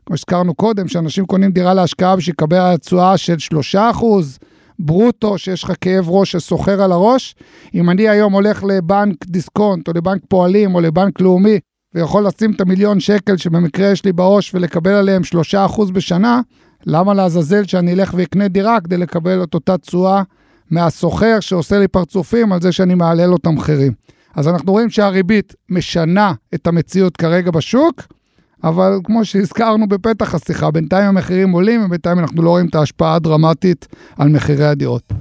כמו 0.07 0.17
שהזכרנו 0.17 0.55
קודם, 0.55 0.89
שאנשים 0.89 1.27
קונים 1.27 1.51
דירה 1.51 1.75
להשקעה 1.75 2.17
בשביל 2.17 2.33
לקבל 2.33 2.57
על 2.57 2.75
התשואה 2.75 3.17
של 3.17 3.37
3%, 3.75 3.77
ברוטו, 4.81 5.39
שיש 5.39 5.65
לך 5.65 5.73
כאב 5.81 6.11
ראש 6.11 6.33
שסוחר 6.33 6.83
על 6.83 6.93
הראש. 6.93 7.35
אם 7.75 7.91
אני 7.91 8.09
היום 8.09 8.33
הולך 8.33 8.65
לבנק 8.65 9.27
דיסקונט, 9.27 9.89
או 9.89 9.93
לבנק 9.93 10.23
פועלים, 10.29 10.75
או 10.75 10.81
לבנק 10.81 11.21
לאומי, 11.21 11.59
ויכול 11.95 12.27
לשים 12.27 12.53
את 12.53 12.61
המיליון 12.61 13.01
שקל 13.01 13.37
שבמקרה 13.37 13.89
יש 13.89 14.05
לי 14.05 14.13
בעו"ש 14.13 14.55
ולקבל 14.55 14.91
עליהם 14.91 15.23
3% 15.55 15.93
בשנה, 15.93 16.41
למה 16.87 17.15
לעזאזל 17.15 17.65
שאני 17.65 17.93
אלך 17.93 18.15
ואקנה 18.17 18.49
דירה 18.49 18.81
כדי 18.81 18.97
לקבל 18.97 19.43
את 19.43 19.55
אותה 19.55 19.79
תשואה 19.79 20.23
מהסוחר 20.71 21.41
שעושה 21.41 21.79
לי 21.79 21.89
פרצופים 21.89 22.53
על 22.53 22.61
זה 22.61 22.73
שאני 22.73 22.95
מעלה 22.95 23.27
לו 23.27 23.37
את 23.37 23.47
המחירים. 23.47 23.93
אז 24.35 24.49
אנחנו 24.49 24.73
רואים 24.73 24.91
שהריבית 24.91 25.55
משנה 25.69 26.33
את 26.55 26.67
המציאות 26.67 27.17
כרגע 27.17 27.51
בשוק, 27.51 28.03
אבל 28.65 28.99
כמו 29.05 29.25
שהזכרנו 29.25 29.89
בפתח 29.89 30.35
השיחה, 30.35 30.71
בינתיים 30.71 31.09
המחירים 31.09 31.51
עולים 31.51 31.85
ובינתיים 31.85 32.19
אנחנו 32.19 32.43
לא 32.43 32.51
רואים 32.51 32.67
את 32.67 32.75
ההשפעה 32.75 33.15
הדרמטית 33.15 33.89
על 34.19 34.29
מחירי 34.29 34.67
הדירות. 34.67 35.13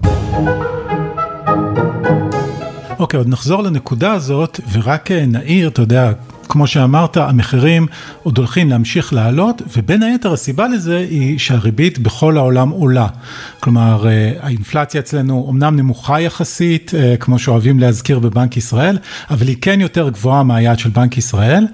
אוקיי, 2.99 3.17
okay, 3.17 3.21
עוד 3.21 3.29
נחזור 3.29 3.63
לנקודה 3.63 4.13
הזאת, 4.13 4.59
ורק 4.71 5.11
אה, 5.11 5.25
נעיר, 5.25 5.67
אתה 5.67 5.81
יודע, 5.81 6.11
כמו 6.49 6.67
שאמרת, 6.67 7.17
המחירים 7.17 7.87
עוד 8.23 8.37
הולכים 8.37 8.69
להמשיך 8.69 9.13
לעלות, 9.13 9.61
ובין 9.77 10.03
היתר 10.03 10.33
הסיבה 10.33 10.67
לזה 10.67 10.97
היא 10.97 11.39
שהריבית 11.39 11.99
בכל 11.99 12.37
העולם 12.37 12.69
עולה. 12.69 13.07
כלומר, 13.59 14.07
אה, 14.07 14.31
האינפלציה 14.39 15.01
אצלנו 15.01 15.47
אמנם 15.51 15.75
נמוכה 15.75 16.21
יחסית, 16.21 16.91
אה, 16.95 17.15
כמו 17.19 17.39
שאוהבים 17.39 17.79
להזכיר 17.79 18.19
בבנק 18.19 18.57
ישראל, 18.57 18.97
אבל 19.29 19.47
היא 19.47 19.57
כן 19.61 19.81
יותר 19.81 20.09
גבוהה 20.09 20.43
מהיעד 20.43 20.79
של 20.79 20.89
בנק 20.89 21.17
ישראל. 21.17 21.65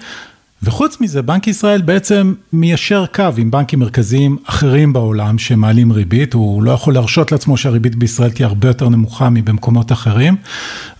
וחוץ 0.63 1.01
מזה, 1.01 1.21
בנק 1.21 1.47
ישראל 1.47 1.81
בעצם 1.81 2.33
מיישר 2.53 3.05
קו 3.05 3.24
עם 3.38 3.51
בנקים 3.51 3.79
מרכזיים 3.79 4.38
אחרים 4.45 4.93
בעולם 4.93 5.38
שמעלים 5.38 5.91
ריבית, 5.91 6.33
הוא 6.33 6.63
לא 6.63 6.71
יכול 6.71 6.93
להרשות 6.93 7.31
לעצמו 7.31 7.57
שהריבית 7.57 7.95
בישראל 7.95 8.29
תהיה 8.29 8.47
הרבה 8.47 8.67
יותר 8.67 8.89
נמוכה 8.89 9.29
מבמקומות 9.29 9.91
אחרים, 9.91 10.35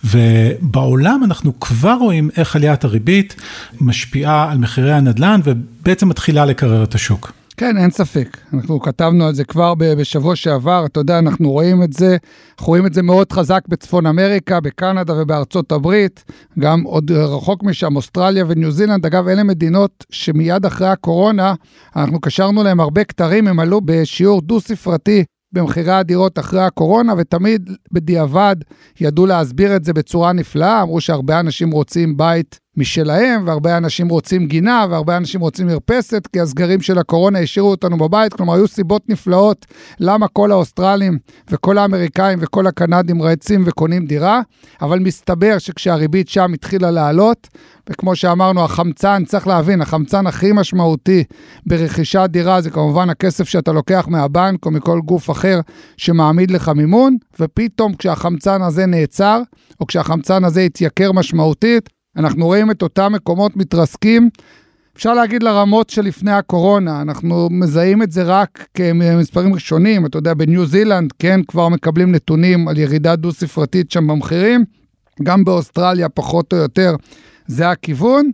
ובעולם 0.04 1.20
אנחנו 1.24 1.60
כבר 1.60 1.96
רואים 2.00 2.30
איך 2.36 2.56
עליית 2.56 2.84
הריבית 2.84 3.36
משפיעה 3.80 4.50
על 4.52 4.58
מחירי 4.58 4.92
הנדל"ן 4.92 5.40
ובעצם 5.44 6.08
מתחילה 6.08 6.44
לקרר 6.44 6.84
את 6.84 6.94
השוק. 6.94 7.35
כן, 7.56 7.76
אין 7.78 7.90
ספק. 7.90 8.36
אנחנו 8.54 8.80
כתבנו 8.80 9.26
על 9.26 9.34
זה 9.34 9.44
כבר 9.44 9.74
בשבוע 9.74 10.36
שעבר, 10.36 10.86
אתה 10.86 11.00
יודע, 11.00 11.18
אנחנו 11.18 11.50
רואים 11.50 11.82
את 11.82 11.92
זה, 11.92 12.16
אנחנו 12.50 12.66
רואים 12.66 12.86
את 12.86 12.94
זה 12.94 13.02
מאוד 13.02 13.32
חזק 13.32 13.60
בצפון 13.68 14.06
אמריקה, 14.06 14.60
בקנדה 14.60 15.14
ובארצות 15.16 15.72
הברית, 15.72 16.24
גם 16.58 16.82
עוד 16.82 17.10
רחוק 17.10 17.62
משם, 17.62 17.96
אוסטרליה 17.96 18.44
וניו 18.48 18.70
זילנד. 18.70 19.06
אגב, 19.06 19.28
אלה 19.28 19.42
מדינות 19.42 20.04
שמיד 20.10 20.66
אחרי 20.66 20.88
הקורונה, 20.88 21.54
אנחנו 21.96 22.20
קשרנו 22.20 22.62
להם 22.62 22.80
הרבה 22.80 23.04
כתרים, 23.04 23.48
הם 23.48 23.60
עלו 23.60 23.80
בשיעור 23.84 24.40
דו-ספרתי 24.40 25.24
במחירי 25.52 25.92
הדירות 25.92 26.38
אחרי 26.38 26.62
הקורונה, 26.62 27.14
ותמיד 27.18 27.70
בדיעבד 27.92 28.56
ידעו 29.00 29.26
להסביר 29.26 29.76
את 29.76 29.84
זה 29.84 29.92
בצורה 29.92 30.32
נפלאה, 30.32 30.82
אמרו 30.82 31.00
שהרבה 31.00 31.40
אנשים 31.40 31.70
רוצים 31.70 32.16
בית 32.16 32.60
משלהם, 32.76 33.42
והרבה 33.46 33.76
אנשים 33.76 34.08
רוצים 34.08 34.46
גינה, 34.46 34.86
והרבה 34.90 35.16
אנשים 35.16 35.40
רוצים 35.40 35.66
מרפסת, 35.66 36.28
כי 36.32 36.40
הסגרים 36.40 36.80
של 36.80 36.98
הקורונה 36.98 37.38
השאירו 37.38 37.70
אותנו 37.70 37.98
בבית. 37.98 38.32
כלומר, 38.32 38.54
היו 38.54 38.68
סיבות 38.68 39.08
נפלאות 39.08 39.66
למה 40.00 40.28
כל 40.28 40.52
האוסטרלים 40.52 41.18
וכל 41.50 41.78
האמריקאים 41.78 42.38
וכל 42.42 42.66
הקנדים 42.66 43.22
רצים 43.22 43.62
וקונים 43.66 44.06
דירה, 44.06 44.40
אבל 44.82 44.98
מסתבר 44.98 45.58
שכשהריבית 45.58 46.28
שם 46.28 46.52
התחילה 46.52 46.90
לעלות, 46.90 47.48
וכמו 47.90 48.16
שאמרנו, 48.16 48.64
החמצן, 48.64 49.22
צריך 49.26 49.46
להבין, 49.46 49.82
החמצן 49.82 50.26
הכי 50.26 50.52
משמעותי 50.52 51.24
ברכישת 51.66 52.28
דירה 52.30 52.60
זה 52.60 52.70
כמובן 52.70 53.10
הכסף 53.10 53.48
שאתה 53.48 53.72
לוקח 53.72 54.06
מהבנק 54.08 54.66
או 54.66 54.70
מכל 54.70 55.00
גוף 55.00 55.30
אחר 55.30 55.60
שמעמיד 55.96 56.50
לך 56.50 56.68
מימון, 56.68 57.16
ופתאום 57.40 57.94
כשהחמצן 57.94 58.62
הזה 58.62 58.86
נעצר, 58.86 59.42
או 59.80 59.86
כשהחמצן 59.86 60.44
הזה 60.44 60.60
התייקר 60.60 61.12
משמעותית, 61.12 61.88
אנחנו 62.16 62.46
רואים 62.46 62.70
את 62.70 62.82
אותם 62.82 63.12
מקומות 63.12 63.56
מתרסקים, 63.56 64.30
אפשר 64.96 65.14
להגיד 65.14 65.42
לרמות 65.42 65.90
שלפני 65.90 66.32
הקורונה, 66.32 67.02
אנחנו 67.02 67.48
מזהים 67.50 68.02
את 68.02 68.12
זה 68.12 68.22
רק 68.22 68.66
כמספרים 68.74 69.54
ראשונים, 69.54 70.06
אתה 70.06 70.18
יודע, 70.18 70.34
בניו 70.34 70.66
זילנד, 70.66 71.12
כן, 71.18 71.40
כבר 71.48 71.68
מקבלים 71.68 72.12
נתונים 72.12 72.68
על 72.68 72.78
ירידה 72.78 73.16
דו-ספרתית 73.16 73.90
שם 73.90 74.06
במחירים, 74.06 74.64
גם 75.22 75.44
באוסטרליה 75.44 76.08
פחות 76.08 76.52
או 76.52 76.58
יותר 76.58 76.96
זה 77.46 77.70
הכיוון. 77.70 78.30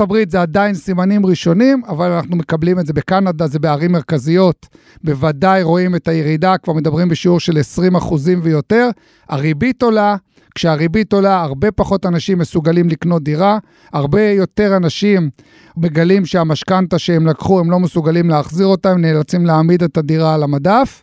הברית 0.00 0.30
זה 0.30 0.42
עדיין 0.42 0.74
סימנים 0.74 1.26
ראשונים, 1.26 1.82
אבל 1.88 2.10
אנחנו 2.10 2.36
מקבלים 2.36 2.78
את 2.78 2.86
זה 2.86 2.92
בקנדה, 2.92 3.46
זה 3.46 3.58
בערים 3.58 3.92
מרכזיות. 3.92 4.66
בוודאי 5.04 5.62
רואים 5.62 5.96
את 5.96 6.08
הירידה, 6.08 6.58
כבר 6.58 6.72
מדברים 6.72 7.08
בשיעור 7.08 7.40
של 7.40 7.58
20 7.58 7.94
אחוזים 7.94 8.40
ויותר. 8.42 8.88
הריבית 9.28 9.82
עולה, 9.82 10.16
כשהריבית 10.54 11.12
עולה, 11.12 11.40
הרבה 11.40 11.70
פחות 11.70 12.06
אנשים 12.06 12.38
מסוגלים 12.38 12.88
לקנות 12.88 13.22
דירה, 13.22 13.58
הרבה 13.92 14.22
יותר 14.22 14.76
אנשים 14.76 15.30
מגלים 15.76 16.26
שהמשכנתה 16.26 16.98
שהם 16.98 17.26
לקחו, 17.26 17.60
הם 17.60 17.70
לא 17.70 17.80
מסוגלים 17.80 18.30
להחזיר 18.30 18.66
אותה, 18.66 18.90
הם 18.90 19.00
נאלצים 19.00 19.46
להעמיד 19.46 19.82
את 19.82 19.96
הדירה 19.96 20.34
על 20.34 20.42
המדף, 20.42 21.02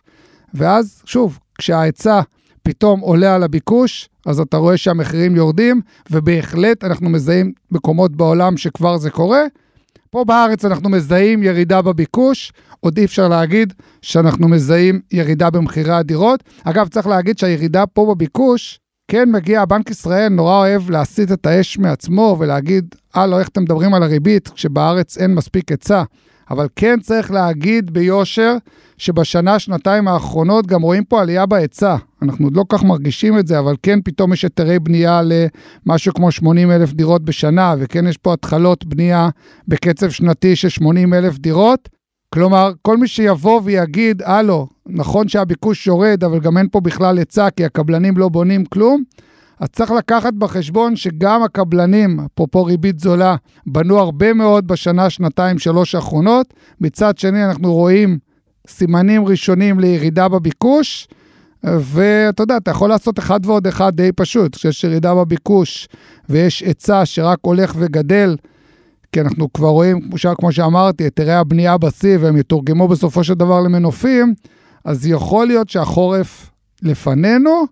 ואז, 0.54 1.02
שוב, 1.04 1.38
כשההיצע 1.58 2.20
פתאום 2.62 3.00
עולה 3.00 3.34
על 3.34 3.42
הביקוש, 3.42 4.08
אז 4.26 4.40
אתה 4.40 4.56
רואה 4.56 4.76
שהמחירים 4.76 5.36
יורדים, 5.36 5.80
ובהחלט 6.10 6.84
אנחנו 6.84 7.10
מזהים 7.10 7.52
מקומות 7.70 8.16
בעולם 8.16 8.56
שכבר 8.56 8.96
זה 8.96 9.10
קורה. 9.10 9.42
פה 10.10 10.24
בארץ 10.24 10.64
אנחנו 10.64 10.88
מזהים 10.88 11.42
ירידה 11.42 11.82
בביקוש, 11.82 12.52
עוד 12.80 12.98
אי 12.98 13.04
אפשר 13.04 13.28
להגיד 13.28 13.72
שאנחנו 14.02 14.48
מזהים 14.48 15.00
ירידה 15.12 15.50
במחירי 15.50 15.94
הדירות. 15.94 16.42
אגב, 16.64 16.88
צריך 16.88 17.06
להגיד 17.06 17.38
שהירידה 17.38 17.86
פה 17.86 18.14
בביקוש 18.14 18.80
כן 19.10 19.30
מגיע, 19.32 19.64
בנק 19.64 19.90
ישראל 19.90 20.28
נורא 20.28 20.56
אוהב 20.56 20.90
להסיט 20.90 21.32
את 21.32 21.46
האש 21.46 21.78
מעצמו 21.78 22.36
ולהגיד, 22.38 22.94
הלו, 23.14 23.38
איך 23.38 23.48
אתם 23.48 23.62
מדברים 23.62 23.94
על 23.94 24.02
הריבית 24.02 24.48
כשבארץ 24.48 25.18
אין 25.18 25.34
מספיק 25.34 25.70
היצע. 25.70 26.02
אבל 26.50 26.68
כן 26.76 27.00
צריך 27.00 27.30
להגיד 27.30 27.90
ביושר 27.90 28.56
שבשנה, 28.98 29.58
שנתיים 29.58 30.08
האחרונות 30.08 30.66
גם 30.66 30.82
רואים 30.82 31.04
פה 31.04 31.20
עלייה 31.20 31.46
בהיצע. 31.46 31.96
אנחנו 32.22 32.46
עוד 32.46 32.56
לא 32.56 32.64
כך 32.68 32.84
מרגישים 32.84 33.38
את 33.38 33.46
זה, 33.46 33.58
אבל 33.58 33.74
כן 33.82 33.98
פתאום 34.04 34.32
יש 34.32 34.42
היתרי 34.42 34.78
בנייה 34.78 35.20
למשהו 35.86 36.14
כמו 36.14 36.32
80 36.32 36.70
אלף 36.70 36.92
דירות 36.92 37.24
בשנה, 37.24 37.74
וכן 37.78 38.06
יש 38.06 38.16
פה 38.16 38.32
התחלות 38.32 38.84
בנייה 38.84 39.28
בקצב 39.68 40.10
שנתי 40.10 40.56
של 40.56 40.68
80 40.68 41.14
אלף 41.14 41.38
דירות. 41.38 41.88
כלומר, 42.30 42.72
כל 42.82 42.96
מי 42.96 43.08
שיבוא 43.08 43.60
ויגיד, 43.64 44.22
הלו, 44.22 44.66
נכון 44.86 45.28
שהביקוש 45.28 45.86
יורד, 45.86 46.24
אבל 46.24 46.40
גם 46.40 46.58
אין 46.58 46.68
פה 46.72 46.80
בכלל 46.80 47.18
היצע, 47.18 47.50
כי 47.50 47.64
הקבלנים 47.64 48.16
לא 48.16 48.28
בונים 48.28 48.64
כלום, 48.64 49.02
אז 49.60 49.68
צריך 49.68 49.90
לקחת 49.90 50.32
בחשבון 50.34 50.96
שגם 50.96 51.42
הקבלנים, 51.42 52.20
אפרופו 52.20 52.64
ריבית 52.64 52.98
זולה, 53.00 53.36
בנו 53.66 53.98
הרבה 53.98 54.32
מאוד 54.32 54.66
בשנה, 54.66 55.10
שנתיים, 55.10 55.58
שלוש 55.58 55.94
האחרונות. 55.94 56.54
מצד 56.80 57.18
שני, 57.18 57.44
אנחנו 57.44 57.74
רואים 57.74 58.18
סימנים 58.68 59.24
ראשונים 59.24 59.80
לירידה 59.80 60.28
בביקוש, 60.28 61.08
ואתה 61.64 62.42
יודע, 62.42 62.56
אתה 62.56 62.70
יכול 62.70 62.88
לעשות 62.88 63.18
אחד 63.18 63.46
ועוד 63.46 63.66
אחד 63.66 63.96
די 63.96 64.12
פשוט. 64.12 64.56
כשיש 64.56 64.84
ירידה 64.84 65.14
בביקוש 65.14 65.88
ויש 66.28 66.60
היצע 66.60 67.04
שרק 67.04 67.38
הולך 67.42 67.74
וגדל, 67.78 68.36
כי 69.12 69.20
אנחנו 69.20 69.52
כבר 69.52 69.68
רואים, 69.68 70.10
כמו 70.38 70.52
שאמרתי, 70.52 71.04
היתרי 71.04 71.34
הבנייה 71.34 71.78
בשיא, 71.78 72.18
והם 72.20 72.36
יתורגמו 72.36 72.88
בסופו 72.88 73.24
של 73.24 73.34
דבר 73.34 73.60
למנופים, 73.60 74.34
אז 74.84 75.06
יכול 75.06 75.46
להיות 75.46 75.68
שהחורף 75.68 76.50
לפנינו. 76.82 77.66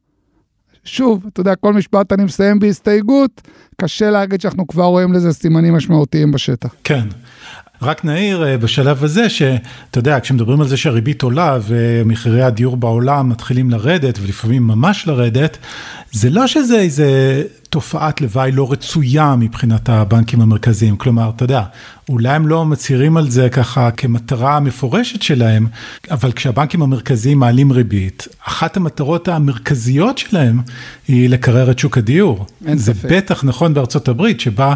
שוב, 0.84 1.24
אתה 1.26 1.40
יודע, 1.40 1.54
כל 1.54 1.72
משפט 1.72 2.12
אני 2.12 2.24
מסיים 2.24 2.58
בהסתייגות, 2.58 3.40
קשה 3.80 4.10
להגיד 4.10 4.40
שאנחנו 4.40 4.66
כבר 4.66 4.84
רואים 4.84 5.12
לזה 5.12 5.32
סימנים 5.32 5.74
משמעותיים 5.74 6.32
בשטח. 6.32 6.74
כן. 6.84 7.08
רק 7.82 8.04
נעיר 8.04 8.46
אה, 8.46 8.58
בשלב 8.58 9.04
הזה 9.04 9.28
שאתה 9.28 9.98
יודע, 9.98 10.20
כשמדברים 10.20 10.60
על 10.60 10.68
זה 10.68 10.76
שהריבית 10.76 11.22
עולה 11.22 11.58
ומחירי 11.62 12.42
הדיור 12.42 12.76
בעולם 12.76 13.28
מתחילים 13.28 13.70
לרדת 13.70 14.18
ולפעמים 14.22 14.66
ממש 14.66 15.06
לרדת, 15.06 15.58
זה 16.12 16.30
לא 16.30 16.46
שזה 16.46 16.78
איזה 16.78 17.42
תופעת 17.70 18.20
לוואי 18.20 18.52
לא 18.52 18.72
רצויה 18.72 19.36
מבחינת 19.36 19.88
הבנקים 19.88 20.40
המרכזיים. 20.40 20.96
כלומר, 20.96 21.30
אתה 21.36 21.44
יודע, 21.44 21.62
אולי 22.08 22.28
הם 22.28 22.46
לא 22.46 22.64
מצהירים 22.64 23.16
על 23.16 23.30
זה 23.30 23.48
ככה 23.48 23.90
כמטרה 23.90 24.60
מפורשת 24.60 25.22
שלהם, 25.22 25.66
אבל 26.10 26.32
כשהבנקים 26.32 26.82
המרכזיים 26.82 27.38
מעלים 27.38 27.72
ריבית, 27.72 28.28
אחת 28.44 28.76
המטרות 28.76 29.28
המרכזיות 29.28 30.18
שלהם 30.18 30.60
היא 31.08 31.30
לקרר 31.30 31.70
את 31.70 31.78
שוק 31.78 31.98
הדיור. 31.98 32.46
אין 32.66 32.78
זה 32.78 32.94
ספק. 32.94 33.08
בטח 33.10 33.44
נכון 33.44 33.74
בארצות 33.74 34.08
הברית, 34.08 34.40
שבה 34.40 34.74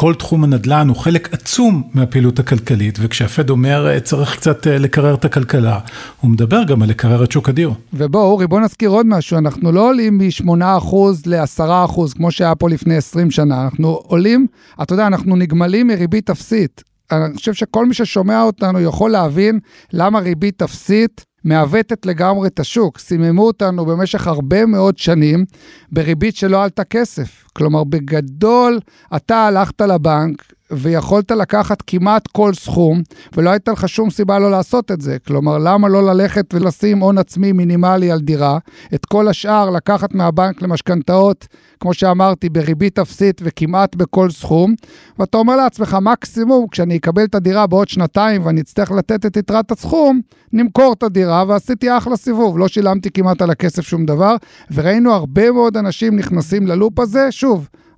כל 0.00 0.14
תחום 0.14 0.44
הנדל"ן 0.44 0.88
הוא 0.88 0.96
חלק 0.96 1.34
עצום 1.34 1.82
מהפעילות 1.94 2.38
הכלכלית, 2.38 2.98
וכשהפד 3.00 3.50
אומר 3.50 3.88
אה, 3.88 4.00
צריך 4.00 4.36
קצת 4.36 4.66
אה, 4.66 4.78
לקרר 4.78 5.14
את 5.14 5.24
הכלכלה, 5.24 5.78
הוא 6.20 6.30
מדבר 6.30 6.64
גם 6.64 6.82
על 6.82 6.88
לקרר 6.88 7.24
את 7.24 7.32
שוק 7.32 7.48
הדיור. 7.48 7.74
ובוא, 7.92 8.22
אורי, 8.22 8.46
בוא 8.46 8.60
נזכיר 8.60 8.90
עוד 8.90 9.06
משהו, 9.06 9.38
אנחנו 9.38 9.72
לא 9.72 9.88
עולים 9.88 10.18
מ-8% 10.18 10.96
ל-10%, 11.26 12.14
כמו 12.16 12.30
שהיה 12.30 12.54
פה 12.54 12.68
לפני 12.68 12.96
20 12.96 13.30
שנה, 13.30 13.64
אנחנו 13.64 13.88
עולים, 13.88 14.46
אתה 14.82 14.94
יודע, 14.94 15.06
אנחנו 15.06 15.36
נגמלים 15.36 15.86
מריבית 15.86 16.30
אפסית. 16.30 16.82
אני 17.12 17.34
חושב 17.34 17.52
שכל 17.52 17.86
מי 17.86 17.94
ששומע 17.94 18.42
אותנו 18.42 18.80
יכול 18.80 19.10
להבין 19.10 19.58
למה 19.92 20.18
ריבית 20.18 20.62
אפסית 20.62 21.24
מעוותת 21.44 22.06
לגמרי 22.06 22.48
את 22.48 22.60
השוק. 22.60 22.98
סיממו 22.98 23.46
אותנו 23.46 23.86
במשך 23.86 24.26
הרבה 24.26 24.66
מאוד 24.66 24.98
שנים 24.98 25.44
בריבית 25.92 26.36
שלא 26.36 26.64
עלתה 26.64 26.84
כסף. 26.84 27.47
כלומר, 27.58 27.84
בגדול, 27.84 28.80
אתה 29.16 29.36
הלכת 29.36 29.80
לבנק, 29.80 30.42
ויכולת 30.70 31.30
לקחת 31.30 31.82
כמעט 31.86 32.26
כל 32.26 32.54
סכום, 32.54 33.02
ולא 33.36 33.50
הייתה 33.50 33.72
לך 33.72 33.88
שום 33.88 34.10
סיבה 34.10 34.38
לא 34.38 34.50
לעשות 34.50 34.90
את 34.90 35.00
זה. 35.00 35.16
כלומר, 35.26 35.58
למה 35.58 35.88
לא 35.88 36.02
ללכת 36.02 36.54
ולשים 36.54 36.98
הון 36.98 37.18
עצמי 37.18 37.52
מינימלי 37.52 38.10
על 38.10 38.20
דירה, 38.20 38.58
את 38.94 39.06
כל 39.06 39.28
השאר 39.28 39.70
לקחת 39.70 40.14
מהבנק 40.14 40.62
למשכנתאות, 40.62 41.46
כמו 41.80 41.94
שאמרתי, 41.94 42.48
בריבית 42.48 42.98
אפסית 42.98 43.40
וכמעט 43.44 43.96
בכל 43.96 44.30
סכום, 44.30 44.74
ואתה 45.18 45.38
אומר 45.38 45.56
לעצמך, 45.56 45.98
מקסימום, 46.00 46.66
כשאני 46.70 46.96
אקבל 46.96 47.24
את 47.24 47.34
הדירה 47.34 47.66
בעוד 47.66 47.88
שנתיים 47.88 48.46
ואני 48.46 48.60
אצטרך 48.60 48.90
לתת 48.90 49.26
את 49.26 49.36
יתרת 49.36 49.70
הסכום, 49.70 50.20
נמכור 50.52 50.92
את 50.92 51.02
הדירה 51.02 51.44
ועשיתי 51.48 51.96
אחלה 51.96 52.16
סיבוב, 52.16 52.58
לא 52.58 52.68
שילמתי 52.68 53.10
כמעט 53.10 53.42
על 53.42 53.50
הכסף 53.50 53.82
שום 53.82 54.06
דבר, 54.06 54.36
וראינו 54.70 55.12
הרבה 55.12 55.50
מאוד 55.50 55.76
אנשים 55.76 56.16
נכנסים 56.16 56.66
ללופ 56.66 56.98
הזה, 56.98 57.32
שוב, 57.32 57.47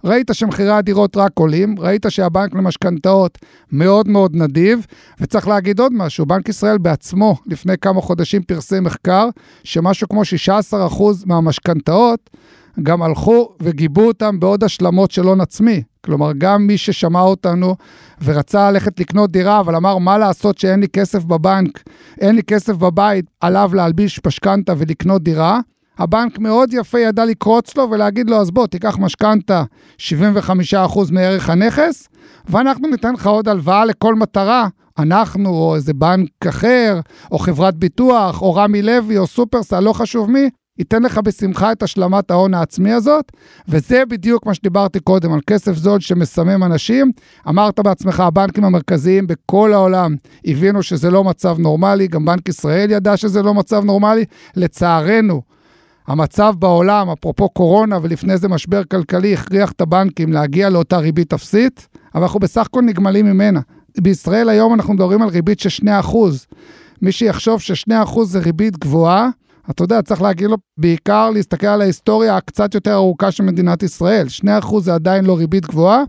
ראית 0.05 0.31
שמחירי 0.33 0.71
הדירות 0.71 1.17
רק 1.17 1.33
עולים, 1.35 1.75
ראית 1.79 2.07
שהבנק 2.09 2.55
למשכנתאות 2.55 3.39
מאוד 3.73 4.09
מאוד 4.09 4.37
נדיב, 4.37 4.87
וצריך 5.21 5.49
להגיד 5.49 5.81
עוד 5.81 5.93
משהו, 5.93 6.27
בנק 6.27 6.49
ישראל 6.49 6.79
בעצמו 6.79 7.37
לפני 7.47 7.79
כמה 7.79 8.01
חודשים 8.01 8.43
פרסם 8.43 8.85
מחקר 8.85 9.29
שמשהו 9.65 10.09
כמו 10.09 10.23
16% 10.93 11.03
מהמשכנתאות 11.27 12.31
גם 12.83 13.03
הלכו 13.03 13.49
וגיבו 13.63 14.07
אותם 14.07 14.41
בעוד 14.41 14.65
השלמות 14.65 15.11
של 15.11 15.25
הון 15.25 15.41
עצמי. 15.41 15.83
כלומר, 16.05 16.33
גם 16.39 16.67
מי 16.67 16.79
ששמע 16.79 17.21
אותנו 17.21 17.77
ורצה 18.25 18.71
ללכת 18.71 19.01
לקנות 19.01 19.31
דירה, 19.31 19.61
אבל 19.61 19.77
אמר, 19.77 19.99
מה 19.99 20.19
לעשות 20.19 20.59
שאין 20.59 20.81
לי 20.81 20.89
כסף 20.89 21.25
בבנק, 21.25 21.83
אין 22.21 22.35
לי 22.35 22.43
כסף 22.43 22.77
בבית, 22.77 23.25
עליו 23.41 23.71
להלביש 23.75 24.21
משכנתה 24.27 24.73
ולקנות 24.79 25.23
דירה, 25.23 25.61
הבנק 26.01 26.39
מאוד 26.39 26.73
יפה 26.73 26.99
ידע 26.99 27.25
לקרוץ 27.25 27.77
לו 27.77 27.91
ולהגיד 27.91 28.31
לו, 28.31 28.41
אז 28.41 28.51
בוא, 28.51 28.67
תיקח 28.67 28.99
משכנתה 28.99 29.63
75% 29.99 30.05
מערך 31.11 31.51
הנכס, 31.51 32.09
ואנחנו 32.49 32.89
ניתן 32.89 33.15
לך 33.15 33.27
עוד 33.27 33.49
הלוואה 33.49 33.85
לכל 33.85 34.15
מטרה. 34.15 34.69
אנחנו, 34.99 35.49
או 35.49 35.75
איזה 35.75 35.95
בנק 35.95 36.29
אחר, 36.49 37.01
או 37.33 37.39
חברת 37.39 37.77
ביטוח, 37.77 38.43
או 38.43 38.55
רמי 38.55 38.83
לוי, 38.83 39.19
או 39.19 39.27
סופרסל, 39.27 39.81
לא 39.81 39.93
חשוב 39.93 40.31
מי, 40.31 40.51
ייתן 40.79 41.03
לך 41.03 41.19
בשמחה 41.19 41.73
את 41.73 41.83
השלמת 41.83 42.31
ההון 42.31 42.55
העצמי 42.55 42.93
הזאת, 42.93 43.33
וזה 43.69 44.03
בדיוק 44.09 44.47
מה 44.47 44.55
שדיברתי 44.55 45.01
קודם, 45.01 45.33
על 45.33 45.41
כסף 45.47 45.73
זול 45.73 46.01
שמסמם 46.01 46.65
אנשים. 46.65 47.11
אמרת 47.49 47.81
בעצמך, 47.81 48.21
הבנקים 48.21 48.65
המרכזיים 48.65 49.27
בכל 49.27 49.73
העולם 49.73 50.15
הבינו 50.45 50.83
שזה 50.83 51.11
לא 51.11 51.25
מצב 51.25 51.59
נורמלי, 51.59 52.09
גם 52.09 52.25
בנק 52.25 52.49
ישראל 52.49 52.91
ידע 52.91 53.17
שזה 53.17 53.43
לא 53.43 53.55
מצב 53.55 53.85
נורמלי. 53.85 54.25
לצערנו, 54.57 55.43
המצב 56.11 56.55
בעולם, 56.59 57.11
אפרופו 57.11 57.49
קורונה 57.49 57.99
ולפני 58.03 58.37
זה 58.37 58.49
משבר 58.49 58.85
כלכלי, 58.85 59.35
הכריח 59.35 59.73
את 59.73 59.81
הבנקים 59.81 60.33
להגיע 60.33 60.71
לאותה 60.71 60.99
ריבית 60.99 61.33
אפסית, 61.33 61.89
אבל 62.15 62.23
אנחנו 62.23 62.41
בסך 62.41 62.67
הכל 62.67 62.83
נגמלים 62.83 63.27
ממנה. 63.27 63.61
בישראל 64.01 64.49
היום 64.49 64.75
אנחנו 64.75 64.95
מדברים 64.95 65.23
על 65.23 65.29
ריבית 65.29 65.61
של 65.61 65.85
2%. 65.85 66.17
מי 67.03 67.13
שיחשוב 67.13 67.61
ש-2% 67.61 68.25
זה 68.25 68.39
ריבית 68.39 68.79
גבוהה, 68.79 69.29
אתה 69.71 69.85
יודע, 69.85 70.03
צריך 70.03 70.23
להגיד 70.23 70.51
לו, 70.51 70.57
בעיקר 70.79 71.31
להסתכל 71.31 71.67
על 71.67 71.81
ההיסטוריה 71.81 72.37
הקצת 72.37 72.75
יותר 72.75 72.95
ארוכה 72.95 73.31
של 73.31 73.43
מדינת 73.43 73.83
ישראל. 73.83 74.27
2% 74.63 74.81
זה 74.81 74.95
עדיין 74.95 75.25
לא 75.25 75.37
ריבית 75.37 75.67
גבוהה, 75.67 76.03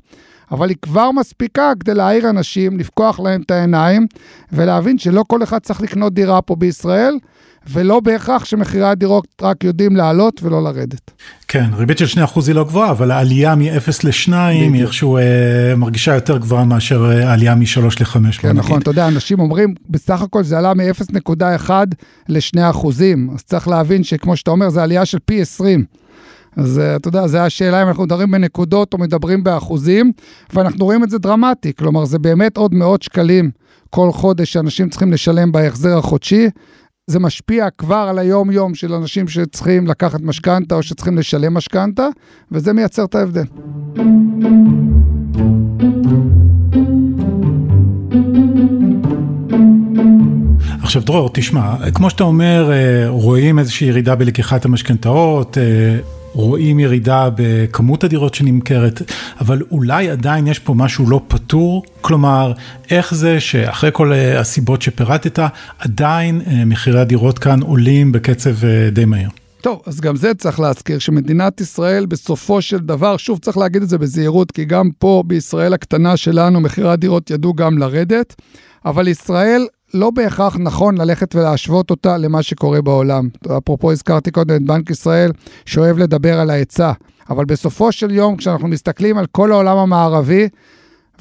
אבל 0.52 0.70
היא 0.70 0.78
כבר 0.82 1.12
מספיקה 1.12 1.72
כדי 1.80 1.94
להעיר 1.94 2.30
אנשים, 2.30 2.80
לפקוח 2.80 3.20
להם 3.20 3.42
את 3.42 3.52
העיניים, 3.52 4.08
ולהבין 4.52 4.98
שלא 4.98 5.24
כל 5.28 5.44
אחד 5.44 5.60
צריך 5.60 5.82
לקנות 5.82 6.14
דירה 6.14 6.42
פה 6.42 6.56
בישראל, 6.56 7.18
ולא 7.70 8.00
בהכרח 8.00 8.46
שמחירי 8.46 8.88
הדירות 8.88 9.28
רק 9.42 9.64
יודעים 9.64 9.96
לעלות 9.96 10.44
ולא 10.44 10.64
לרדת. 10.64 11.12
כן, 11.48 11.66
ריבית 11.74 11.98
של 11.98 12.24
2% 12.24 12.40
היא 12.48 12.56
לא 12.56 12.64
גבוהה, 12.64 12.92
אבל 12.92 13.12
העלייה 13.12 13.56
מ-0 13.56 13.90
ל-2 14.04 14.34
היא 14.36 14.82
איכשהו 14.82 15.18
אה, 15.18 15.24
מרגישה 15.78 16.16
יותר 16.16 16.38
גבוהה 16.38 16.64
מאשר 16.66 17.12
אה, 17.12 17.30
העלייה 17.30 17.56
מ-3 17.56 17.82
ל-5. 18.00 18.18
כן, 18.38 18.52
נכון, 18.52 18.82
אתה 18.82 18.90
יודע, 18.90 19.08
אנשים 19.08 19.40
אומרים, 19.40 19.76
בסך 19.90 20.22
הכל 20.22 20.44
זה 20.44 20.58
עלה 20.58 20.74
מ-0.1 20.74 21.70
ל-2 22.30 22.60
אחוזים, 22.70 23.30
אז 23.36 23.44
צריך 23.44 23.68
להבין 23.68 24.04
שכמו 24.04 24.38
שאתה 24.38 24.52
אומר, 24.52 24.70
זה 24.70 24.84
עלייה 24.84 25.06
של 25.06 25.18
פי 25.26 25.42
20. 25.42 25.86
אז 26.58 26.80
אה, 26.80 26.96
אתה 26.96 27.08
יודע, 27.08 27.28
זו 27.28 27.38
השאלה 27.38 27.84
אם 27.84 27.88
אנחנו 27.88 28.04
מדברים 28.04 28.32
בנקודות 28.32 28.94
או 28.94 28.98
מדברים 28.98 29.44
באחוזים, 29.44 30.12
ואנחנו 30.54 30.86
רואים 30.86 31.04
את 31.04 31.10
זה 31.10 31.18
דרמטי, 31.18 31.74
כלומר, 31.74 32.06
זה 32.06 32.20
באמת 32.20 32.58
עוד 32.58 32.74
מאות 32.74 33.02
שקלים 33.02 33.52
כל 33.90 34.12
חודש 34.12 34.54
שאנשים 34.54 34.90
צריכים 34.90 35.14
לשלם 35.14 35.52
בהחזר 35.52 35.98
החודשי. 35.98 36.50
זה 37.08 37.20
משפיע 37.20 37.70
כבר 37.78 38.06
על 38.10 38.20
היום-יום 38.20 38.76
של 38.76 38.94
אנשים 38.94 39.28
שצריכים 39.28 39.88
לקחת 39.88 40.22
משכנתה 40.22 40.76
או 40.76 40.84
שצריכים 40.84 41.18
לשלם 41.18 41.54
משכנתה, 41.54 42.08
וזה 42.52 42.74
מייצר 42.74 43.04
את 43.04 43.16
ההבדל. 43.16 43.44
עכשיו 50.82 51.02
דרור, 51.02 51.30
תשמע, 51.34 51.92
כמו 51.94 52.10
שאתה 52.10 52.24
אומר, 52.24 52.72
אה, 52.72 53.10
רואים 53.10 53.60
איזושהי 53.60 53.88
ירידה 53.88 54.16
בלקיחת 54.16 54.66
המשכנתאות, 54.66 55.58
אה, 55.58 55.98
רואים 56.34 56.80
ירידה 56.80 57.30
בכמות 57.36 58.04
הדירות 58.04 58.34
שנמכרת, 58.34 59.02
אבל 59.40 59.62
אולי 59.72 60.10
עדיין 60.10 60.48
יש 60.48 60.60
פה 60.60 60.74
משהו 60.74 61.10
לא 61.10 61.22
פתור, 61.28 61.84
כלומר, 62.02 62.54
איך 62.92 63.14
זה 63.14 63.40
שאחרי 63.40 63.90
כל 63.94 64.14
אה, 64.14 64.40
הסיבות 64.40 64.82
שפירטת, 64.82 65.40
עדיין 65.80 66.42
אה, 66.48 66.66
מחירי 66.66 67.00
הדירות 67.00 67.40
כאן 67.40 67.62
עולים 67.62 68.12
בקצב 68.12 68.66
אה, 68.66 68.90
די 68.92 69.06
מהיר. 69.06 69.30
טוב, 69.62 69.82
אז 69.86 70.02
גם 70.02 70.16
זה 70.16 70.34
צריך 70.34 70.60
להזכיר, 70.60 71.00
שמדינת 71.00 71.62
ישראל 71.62 72.06
בסופו 72.06 72.62
של 72.62 72.80
דבר, 72.80 73.18
שוב 73.18 73.40
צריך 73.40 73.58
להגיד 73.58 73.82
את 73.82 73.90
זה 73.90 73.98
בזהירות, 73.98 74.52
כי 74.52 74.66
גם 74.66 74.90
פה 75.00 75.24
בישראל 75.28 75.74
הקטנה 75.74 76.18
שלנו 76.18 76.62
מחירי 76.62 76.90
הדירות 76.90 77.30
ידעו 77.30 77.54
גם 77.54 77.78
לרדת, 77.78 78.36
אבל 78.86 79.08
ישראל 79.08 79.68
לא 79.94 80.12
בהכרח 80.12 80.58
נכון 80.60 80.98
ללכת 80.98 81.36
ולהשוות 81.36 81.90
אותה 81.90 82.18
למה 82.18 82.44
שקורה 82.44 82.82
בעולם. 82.82 83.30
אפרופו 83.58 83.92
הזכרתי 83.92 84.32
קודם 84.32 84.56
את 84.56 84.64
בנק 84.64 84.90
ישראל, 84.90 85.32
שאוהב 85.66 85.98
לדבר 85.98 86.40
על 86.40 86.50
ההיצע, 86.50 86.92
אבל 87.30 87.46
בסופו 87.46 87.92
של 87.92 88.12
יום, 88.12 88.36
כשאנחנו 88.36 88.68
מסתכלים 88.68 89.18
על 89.18 89.26
כל 89.32 89.52
העולם 89.52 89.78
המערבי, 89.78 90.48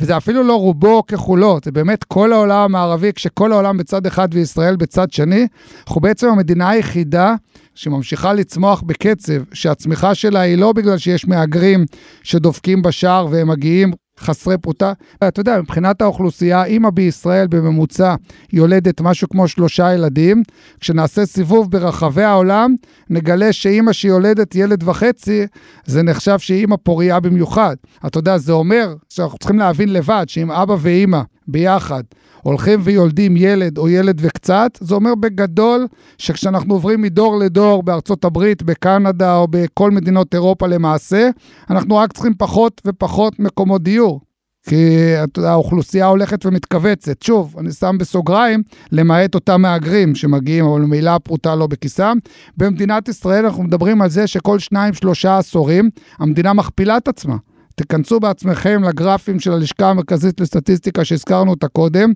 וזה 0.01 0.17
אפילו 0.17 0.43
לא 0.43 0.57
רובו 0.57 1.07
ככולו, 1.07 1.59
זה 1.65 1.73
באמת 1.73 2.05
כל 2.05 2.33
העולם 2.33 2.59
המערבי, 2.59 3.13
כשכל 3.13 3.53
העולם 3.53 3.77
בצד 3.77 4.07
אחד 4.07 4.29
וישראל 4.33 4.77
בצד 4.77 5.13
שני, 5.13 5.47
אנחנו 5.87 6.01
בעצם 6.01 6.29
המדינה 6.29 6.69
היחידה 6.69 7.35
שממשיכה 7.75 8.33
לצמוח 8.33 8.83
בקצב, 8.87 9.43
שהצמיחה 9.53 10.15
שלה 10.15 10.41
היא 10.41 10.59
לא 10.59 10.73
בגלל 10.73 10.99
שיש 10.99 11.29
מהגרים 11.29 11.85
שדופקים 12.23 12.83
בשער 12.83 13.27
והם 13.31 13.49
מגיעים 13.49 13.93
חסרי 14.21 14.59
פרוטה. 14.59 14.93
אתה 15.29 15.41
יודע, 15.41 15.61
מבחינת 15.61 16.03
האוכלוסייה, 16.03 16.65
אימא 16.65 16.91
בישראל 16.91 17.47
בממוצע 17.47 18.15
יולדת 18.53 19.01
משהו 19.01 19.29
כמו 19.29 19.49
שלושה 19.49 19.95
ילדים. 19.95 20.43
כשנעשה 20.81 21.27
סיבוב 21.27 21.71
ברחבי 21.71 22.23
העולם, 22.23 22.75
נגלה 23.11 23.53
שאימא 23.53 23.93
שיולדת 23.93 24.55
ילד 24.55 24.89
וחצי, 24.89 25.47
זה 25.85 26.03
נחשב 26.03 26.39
שהיא 26.39 26.61
אימא 26.61 26.77
פוריה 26.83 27.21
במיוחד. 27.21 27.77
אתה 28.07 28.19
יודע, 28.19 28.39
זה 28.39 28.53
אומר 28.53 28.95
שאנחנו 29.09 29.39
צריכים 29.39 29.59
להבין 29.59 29.93
לבד 29.93 30.25
שאם 30.29 30.51
אבא 30.51 30.77
ואימא 30.79 31.21
ביחד 31.49 32.03
הולכים 32.43 32.81
ויולדים 32.83 33.37
ילד 33.37 33.79
או 33.79 33.89
ילד 33.89 34.19
וקצת, 34.23 34.79
זה 34.81 34.95
אומר 34.95 35.15
בגדול 35.15 35.87
שכשאנחנו 36.19 36.75
עוברים 36.75 37.03
מדור 37.03 37.39
לדור 37.39 37.83
בארצות 37.83 38.25
הברית, 38.25 38.63
בקנדה 38.63 39.37
או 39.37 39.49
בכל 39.51 39.91
מדינות 39.91 40.35
אירופה 40.35 40.67
למעשה, 40.67 41.31
אנחנו 41.71 41.97
רק 41.97 42.13
צריכים 42.13 42.35
פחות 42.39 42.83
ופחות 42.87 43.39
מקומות 43.39 43.83
דיור. 43.83 44.21
כי 44.69 45.15
האוכלוסייה 45.37 46.07
הולכת 46.07 46.47
ומתכווצת. 46.47 47.23
שוב, 47.23 47.55
אני 47.59 47.73
שם 47.73 47.97
בסוגריים, 47.99 48.63
למעט 48.93 49.35
אותם 49.35 49.63
מהגרים 49.63 50.15
שמגיעים, 50.15 50.65
אבל 50.65 50.81
ממילא 50.81 51.11
הפרוטה 51.11 51.55
לא 51.55 51.67
בכיסם. 51.67 52.19
במדינת 52.57 53.09
ישראל 53.09 53.45
אנחנו 53.45 53.63
מדברים 53.63 54.03
על 54.03 54.11
זה 54.11 54.27
שכל 54.27 54.59
שניים, 54.59 54.95
שלושה 54.95 55.39
עשורים, 55.39 55.91
המדינה 56.19 56.53
מכפילה 56.53 56.97
את 56.97 57.09
עצמה. 57.09 57.37
תיכנסו 57.75 58.21
בעצמכם 58.21 58.83
לגרפים 58.85 59.41
של 59.41 59.53
הלשכה 59.53 59.91
המרכזית 59.91 60.41
לסטטיסטיקה 60.41 61.05
שהזכרנו 61.05 61.51
אותה 61.51 61.69
קודם, 61.69 62.13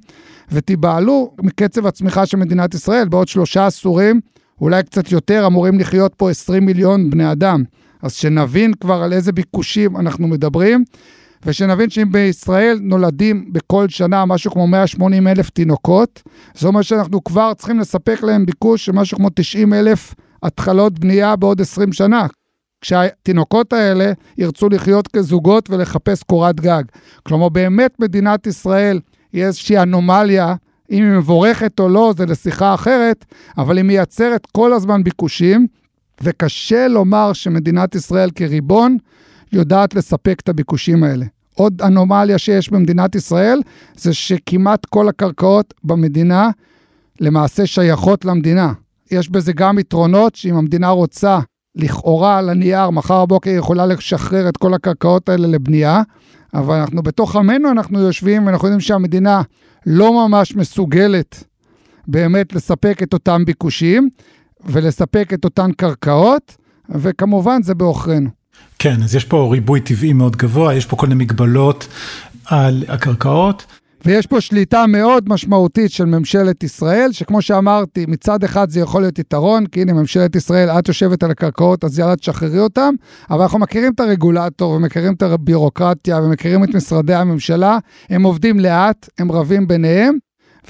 ותיבהלו 0.53 1.35
מקצב 1.43 1.87
הצמיחה 1.87 2.27
של 2.27 2.37
מדינת 2.37 2.75
ישראל. 2.75 3.09
בעוד 3.09 3.29
שלושה 3.29 3.67
עשורים, 3.67 4.21
אולי 4.61 4.83
קצת 4.83 5.13
יותר, 5.13 5.47
אמורים 5.47 5.79
לחיות 5.79 6.15
פה 6.15 6.31
20 6.31 6.67
מיליון 6.67 7.11
בני 7.11 7.33
אדם. 7.33 7.65
אז 8.03 8.15
שנבין 8.15 8.75
כבר 8.75 9.03
על 9.03 9.13
איזה 9.13 9.33
ביקושים 9.33 9.97
אנחנו 9.97 10.29
מדברים, 10.29 10.85
ושנבין 11.47 11.91
שאם 11.91 12.13
בישראל 12.13 12.79
נולדים 12.83 13.53
בכל 13.53 13.89
שנה 13.89 14.25
משהו 14.25 14.51
כמו 14.51 14.67
180 14.67 15.29
אלף 15.29 15.51
תינוקות, 15.51 16.23
זאת 16.55 16.65
אומרת 16.65 16.85
שאנחנו 16.85 17.25
כבר 17.25 17.55
צריכים 17.55 17.81
לספק 17.81 18.23
להם 18.23 18.47
ביקוש 18.47 18.87
של 18.87 18.93
משהו 18.93 19.17
כמו 19.19 19.29
90 19.35 19.75
אלף 19.75 20.15
התחלות 20.43 20.99
בנייה 20.99 21.37
בעוד 21.37 21.61
20 21.61 21.93
שנה. 21.93 22.27
כשהתינוקות 22.85 23.73
האלה 23.73 24.13
ירצו 24.39 24.69
לחיות 24.69 25.09
כזוגות 25.09 25.71
ולחפש 25.71 26.23
קורת 26.23 26.61
גג. 26.61 26.83
כלומר, 27.23 27.49
באמת 27.49 28.01
מדינת 28.01 28.47
ישראל 28.47 29.01
היא 29.33 29.45
איזושהי 29.45 29.79
אנומליה 29.79 30.55
אם 30.91 31.03
היא 31.03 31.19
מבורכת 31.19 31.81
או 31.81 31.89
לא, 31.89 32.15
זה 32.17 32.27
לשיחה 32.27 32.75
אחרת, 32.75 33.25
אבל 33.59 33.77
היא 33.77 33.85
מייצרת 33.85 34.47
כל 34.53 34.73
הזמן 34.73 35.05
ביקושים, 35.05 35.67
וקשה 36.23 36.89
לומר 36.89 37.33
שמדינת 37.33 37.95
ישראל 37.95 38.31
כריבון 38.31 38.97
יודעת 39.53 39.95
לספק 39.95 40.41
את 40.43 40.49
הביקושים 40.49 41.05
האלה. 41.05 41.27
עוד 41.55 41.83
אנומליה 41.83 42.39
שיש 42.39 42.71
במדינת 42.71 43.15
ישראל, 43.15 43.61
זה 43.97 44.15
שכמעט 44.15 44.87
כל 44.87 45.09
הקרקעות 45.09 45.75
במדינה 45.85 46.51
למעשה 47.21 47.67
שייכות 47.67 48.25
למדינה. 48.25 48.73
יש 49.11 49.29
בזה 49.29 49.53
גם 49.53 49.79
יתרונות, 49.79 50.35
שאם 50.35 50.57
המדינה 50.57 50.89
רוצה, 50.89 51.39
לכאורה 51.77 52.39
על 52.39 52.49
הנייר, 52.51 52.91
מחר 52.91 53.25
בבוקר 53.27 53.51
היא 53.51 53.59
יכולה 53.59 53.87
לשחרר 53.87 54.49
את 54.49 54.57
כל 54.57 54.75
הקרקעות 54.75 55.29
האלה 55.29 55.47
לבנייה, 55.47 56.03
אבל 56.55 56.75
אנחנו 56.75 57.03
בתוך 57.03 57.37
עמנו, 57.37 57.71
אנחנו 57.71 58.01
יושבים 58.01 58.47
ואנחנו 58.47 58.69
יודעים 58.69 58.81
שהמדינה 58.81 59.43
לא 59.87 60.29
ממש 60.29 60.57
מסוגלת 60.57 61.45
באמת 62.09 62.53
לספק 62.53 63.03
את 63.03 63.13
אותם 63.13 63.45
ביקושים 63.45 64.09
ולספק 64.65 65.31
את 65.35 65.45
אותן 65.45 65.73
קרקעות, 65.73 66.57
וכמובן 66.89 67.63
זה 67.63 67.75
בעוכרינו. 67.75 68.31
כן, 68.79 69.03
אז 69.03 69.15
יש 69.15 69.25
פה 69.25 69.49
ריבוי 69.53 69.81
טבעי 69.81 70.13
מאוד 70.13 70.37
גבוה, 70.37 70.75
יש 70.75 70.87
פה 70.87 70.97
כל 70.97 71.07
מיני 71.07 71.25
מגבלות 71.25 71.89
על 72.45 72.85
הקרקעות. 72.89 73.67
ויש 74.05 74.27
פה 74.27 74.41
שליטה 74.41 74.87
מאוד 74.87 75.29
משמעותית 75.29 75.91
של 75.91 76.05
ממשלת 76.05 76.63
ישראל, 76.63 77.13
שכמו 77.13 77.43
שאמרתי, 77.43 78.07
מצד 78.09 78.45
אחד 78.45 78.71
זה 78.71 78.81
יכול 78.81 79.03
להיות 79.03 79.19
יתרון, 79.19 79.67
כי 79.67 79.83
הנה 79.83 79.93
ממשלת 79.93 80.37
ישראל, 80.37 80.69
את 80.71 80.89
יושבת 80.89 81.23
על 81.23 81.31
הקרקעות, 81.31 81.85
אז 81.85 81.99
יאללה 81.99 82.17
תשחררי 82.17 82.59
אותם, 82.59 82.95
אבל 83.31 83.43
אנחנו 83.43 83.59
מכירים 83.59 83.93
את 83.95 84.01
הרגולטור 84.01 84.73
ומכירים 84.73 85.13
את 85.13 85.23
הבירוקרטיה 85.23 86.23
ומכירים 86.23 86.65
את 86.65 86.75
משרדי 86.75 87.15
הממשלה, 87.15 87.79
הם 88.11 88.23
עובדים 88.23 88.61
לאט, 88.61 89.09
הם 89.19 89.33
רבים 89.33 89.69
ביניהם, 89.69 90.19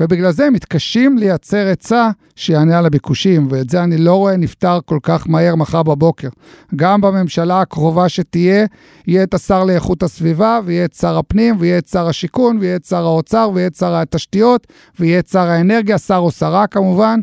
ובגלל 0.00 0.32
זה 0.32 0.50
מתקשים 0.50 1.18
לייצר 1.18 1.66
היצע 1.66 2.10
שיענה 2.36 2.78
על 2.78 2.86
הביקושים, 2.86 3.46
ואת 3.50 3.70
זה 3.70 3.82
אני 3.82 3.96
לא 3.96 4.14
רואה 4.14 4.36
נפתר 4.36 4.78
כל 4.84 4.98
כך 5.02 5.28
מהר 5.28 5.54
מחר 5.54 5.82
בבוקר. 5.82 6.28
גם 6.76 7.00
בממשלה 7.00 7.60
הקרובה 7.60 8.08
שתהיה, 8.08 8.66
יהיה 9.06 9.22
את 9.22 9.34
השר 9.34 9.64
לאיכות 9.64 10.02
הסביבה, 10.02 10.60
ויהיה 10.64 10.84
את 10.84 10.94
שר 10.94 11.18
הפנים, 11.18 11.56
ויהיה 11.58 11.78
את 11.78 11.88
שר 11.88 12.08
השיכון, 12.08 12.58
ויהיה 12.60 12.76
את 12.76 12.84
שר 12.84 13.04
האוצר, 13.04 13.50
ויהיה 13.54 13.66
את 13.66 13.74
שר 13.74 13.94
התשתיות, 13.94 14.66
ויהיה 15.00 15.18
את 15.18 15.28
שר 15.28 15.46
האנרגיה, 15.46 15.98
שר 15.98 16.16
או 16.16 16.30
שרה 16.30 16.66
כמובן. 16.66 17.20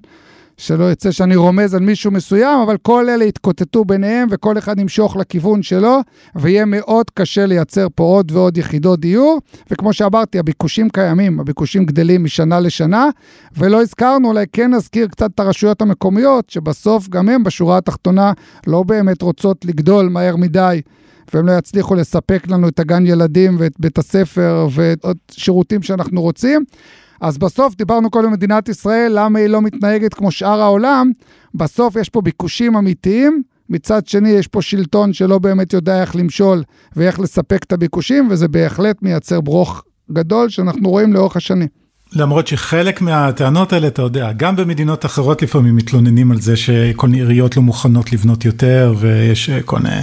שלא 0.62 0.92
יצא 0.92 1.12
שאני 1.12 1.36
רומז 1.36 1.74
על 1.74 1.80
מישהו 1.80 2.12
מסוים, 2.12 2.60
אבל 2.60 2.78
כל 2.78 3.10
אלה 3.10 3.26
יתקוטטו 3.26 3.86
ביניהם 3.86 4.28
וכל 4.32 4.58
אחד 4.58 4.80
ימשוך 4.80 5.16
לכיוון 5.16 5.64
שלו, 5.64 6.00
ויהיה 6.36 6.66
מאוד 6.66 7.10
קשה 7.10 7.46
לייצר 7.46 7.88
פה 7.96 8.04
עוד 8.04 8.32
ועוד 8.32 8.58
יחידות 8.58 9.00
דיור. 9.00 9.40
וכמו 9.72 9.94
שאמרתי, 9.94 10.40
הביקושים 10.40 10.90
קיימים, 10.90 11.40
הביקושים 11.40 11.86
גדלים 11.86 12.24
משנה 12.24 12.60
לשנה, 12.60 13.10
ולא 13.58 13.82
הזכרנו, 13.82 14.28
אולי 14.28 14.46
כן 14.54 14.74
נזכיר 14.74 15.08
קצת 15.08 15.32
את 15.36 15.40
הרשויות 15.40 15.82
המקומיות, 15.82 16.50
שבסוף 16.50 17.10
גם 17.10 17.30
הן 17.30 17.44
בשורה 17.44 17.78
התחתונה 17.78 18.34
לא 18.68 18.84
באמת 18.84 19.22
רוצות 19.22 19.66
לגדול 19.66 20.10
מהר 20.10 20.36
מדי. 20.36 20.82
והם 21.34 21.48
לא 21.48 21.52
יצליחו 21.52 21.96
לספק 21.96 22.48
לנו 22.48 22.68
את 22.68 22.80
הגן 22.80 23.06
ילדים 23.06 23.56
ואת 23.60 23.74
בית 23.80 23.98
הספר 23.98 24.68
ואת 24.72 25.06
שירותים 25.32 25.82
שאנחנו 25.82 26.22
רוצים. 26.22 26.66
אז 27.22 27.38
בסוף 27.38 27.76
דיברנו 27.76 28.10
קודם 28.10 28.26
על 28.26 28.32
מדינת 28.32 28.70
ישראל, 28.70 29.12
למה 29.16 29.40
היא 29.40 29.48
לא 29.48 29.62
מתנהגת 29.62 30.14
כמו 30.14 30.32
שאר 30.32 30.62
העולם, 30.62 31.12
בסוף 31.56 31.96
יש 31.96 32.10
פה 32.10 32.22
ביקושים 32.22 32.76
אמיתיים, 32.76 33.44
מצד 33.70 34.08
שני 34.08 34.30
יש 34.30 34.48
פה 34.48 34.62
שלטון 34.62 35.14
שלא 35.14 35.40
באמת 35.40 35.74
יודע 35.74 36.02
איך 36.02 36.16
למשול 36.16 36.64
ואיך 36.96 37.20
לספק 37.20 37.64
את 37.64 37.72
הביקושים, 37.72 38.28
וזה 38.32 38.48
בהחלט 38.48 39.02
מייצר 39.02 39.42
ברוך 39.42 39.84
גדול 40.12 40.50
שאנחנו 40.50 40.90
רואים 40.90 41.14
לאורך 41.14 41.36
השנים. 41.36 41.68
למרות 42.16 42.48
שחלק 42.48 43.02
מהטענות 43.02 43.74
האלה, 43.74 43.88
אתה 43.88 44.02
יודע, 44.02 44.32
גם 44.38 44.56
במדינות 44.56 45.06
אחרות 45.06 45.42
לפעמים 45.42 45.76
מתלוננים 45.76 46.32
על 46.32 46.42
זה 46.42 46.56
שכל 46.56 47.08
מיני 47.08 47.22
עיריות 47.22 47.58
לא 47.58 47.64
מוכנות 47.64 48.14
לבנות 48.14 48.46
יותר, 48.46 48.94
ויש 49.00 49.50
אה, 49.50 49.62
כל 49.62 49.80
מיני 49.80 49.96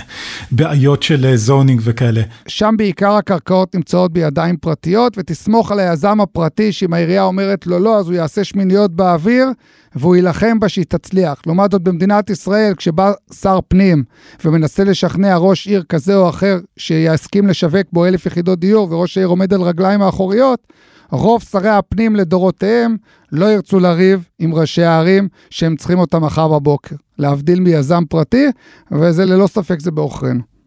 בעיות 0.50 1.02
של 1.02 1.36
זונינג 1.36 1.80
אה, 1.80 1.84
וכאלה. 1.88 2.22
שם 2.48 2.74
בעיקר 2.78 3.12
הקרקעות 3.12 3.74
נמצאות 3.74 4.12
בידיים 4.12 4.56
פרטיות, 4.56 5.18
ותסמוך 5.18 5.72
על 5.72 5.80
היזם 5.80 6.20
הפרטי, 6.20 6.72
שאם 6.72 6.94
העירייה 6.94 7.22
אומרת 7.22 7.66
לו 7.66 7.78
לא, 7.78 7.98
אז 7.98 8.06
הוא 8.06 8.14
יעשה 8.14 8.44
שמיניות 8.44 8.92
באוויר, 8.92 9.48
והוא 9.94 10.16
יילחם 10.16 10.60
בה 10.60 10.68
שהיא 10.68 10.84
תצליח. 10.88 11.40
לעומת 11.46 11.72
זאת, 11.72 11.82
במדינת 11.82 12.30
ישראל, 12.30 12.74
כשבא 12.74 13.12
שר 13.40 13.58
פנים 13.68 14.04
ומנסה 14.44 14.84
לשכנע 14.84 15.36
ראש 15.36 15.66
עיר 15.66 15.82
כזה 15.88 16.16
או 16.16 16.28
אחר 16.28 16.58
שיסכים 16.76 17.46
לשווק 17.46 17.86
בו 17.92 18.06
אלף 18.06 18.26
יחידות 18.26 18.58
דיור, 18.58 18.92
וראש 18.92 19.18
העיר 19.18 19.28
עומד 19.28 19.54
על 19.54 19.62
רגליים 19.62 20.02
האחוריות, 20.02 20.72
רוב 21.10 21.42
שרי 21.42 21.68
הפנים 21.68 22.16
לדורותיהם 22.16 22.96
לא 23.32 23.46
ירצו 23.46 23.80
לריב 23.80 24.28
עם 24.38 24.54
ראשי 24.54 24.82
הערים 24.82 25.28
שהם 25.50 25.76
צריכים 25.76 25.98
אותם 25.98 26.24
מחר 26.24 26.48
בבוקר, 26.48 26.96
להבדיל 27.18 27.60
מיזם 27.60 28.04
פרטי, 28.08 28.46
וזה 28.92 29.24
ללא 29.24 29.46
ספק 29.46 29.80
זה 29.80 29.90
בעוכרינו. 29.90 30.57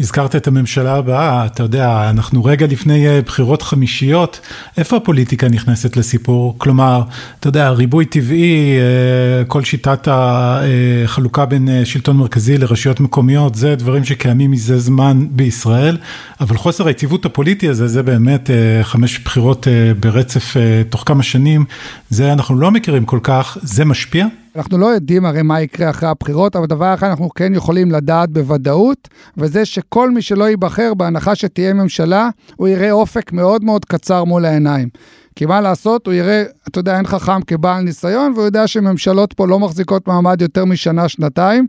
הזכרת 0.00 0.36
את 0.36 0.46
הממשלה 0.46 0.94
הבאה, 0.94 1.46
אתה 1.46 1.62
יודע, 1.62 2.10
אנחנו 2.10 2.44
רגע 2.44 2.66
לפני 2.66 3.08
אה, 3.08 3.20
בחירות 3.22 3.62
חמישיות, 3.62 4.40
איפה 4.76 4.96
הפוליטיקה 4.96 5.48
נכנסת 5.48 5.96
לסיפור? 5.96 6.54
כלומר, 6.58 7.02
אתה 7.40 7.48
יודע, 7.48 7.70
ריבוי 7.70 8.04
טבעי, 8.04 8.76
אה, 8.78 9.44
כל 9.44 9.64
שיטת 9.64 10.08
החלוקה 10.10 11.46
בין 11.46 11.68
אה, 11.68 11.84
שלטון 11.84 12.16
מרכזי 12.16 12.58
לרשויות 12.58 13.00
מקומיות, 13.00 13.54
זה 13.54 13.74
דברים 13.74 14.04
שקיימים 14.04 14.50
מזה 14.50 14.78
זמן 14.78 15.26
בישראל, 15.30 15.96
אבל 16.40 16.56
חוסר 16.56 16.86
היציבות 16.86 17.26
הפוליטי 17.26 17.68
הזה, 17.68 17.88
זה 17.88 18.02
באמת 18.02 18.50
חמש 18.82 19.18
בחירות 19.18 19.66
ברצף 20.00 20.54
תוך 20.90 21.02
כמה 21.06 21.22
שנים, 21.22 21.64
זה 22.10 22.32
אנחנו 22.32 22.58
לא 22.58 22.70
מכירים 22.70 23.04
כל 23.04 23.20
כך, 23.22 23.58
זה 23.62 23.84
משפיע? 23.84 24.26
אנחנו 24.58 24.78
לא 24.78 24.86
יודעים 24.86 25.24
הרי 25.24 25.42
מה 25.42 25.60
יקרה 25.60 25.90
אחרי 25.90 26.08
הבחירות, 26.08 26.56
אבל 26.56 26.66
דבר 26.66 26.94
אחד 26.94 27.06
אנחנו 27.06 27.30
כן 27.30 27.54
יכולים 27.54 27.90
לדעת 27.90 28.30
בוודאות, 28.30 29.08
וזה 29.36 29.64
שכל 29.64 30.10
מי 30.10 30.22
שלא 30.22 30.48
ייבחר, 30.48 30.94
בהנחה 30.94 31.34
שתהיה 31.34 31.74
ממשלה, 31.74 32.30
הוא 32.56 32.68
יראה 32.68 32.92
אופק 32.92 33.32
מאוד 33.32 33.64
מאוד 33.64 33.84
קצר 33.84 34.24
מול 34.24 34.44
העיניים. 34.44 34.88
כי 35.36 35.46
מה 35.46 35.60
לעשות, 35.60 36.06
הוא 36.06 36.14
יראה, 36.14 36.44
אתה 36.68 36.78
יודע, 36.78 36.96
אין 36.96 37.06
חכם 37.06 37.42
כבעל 37.42 37.82
ניסיון, 37.82 38.32
והוא 38.32 38.44
יודע 38.44 38.66
שממשלות 38.66 39.32
פה 39.32 39.46
לא 39.46 39.58
מחזיקות 39.58 40.08
מעמד 40.08 40.42
יותר 40.42 40.64
משנה-שנתיים, 40.64 41.66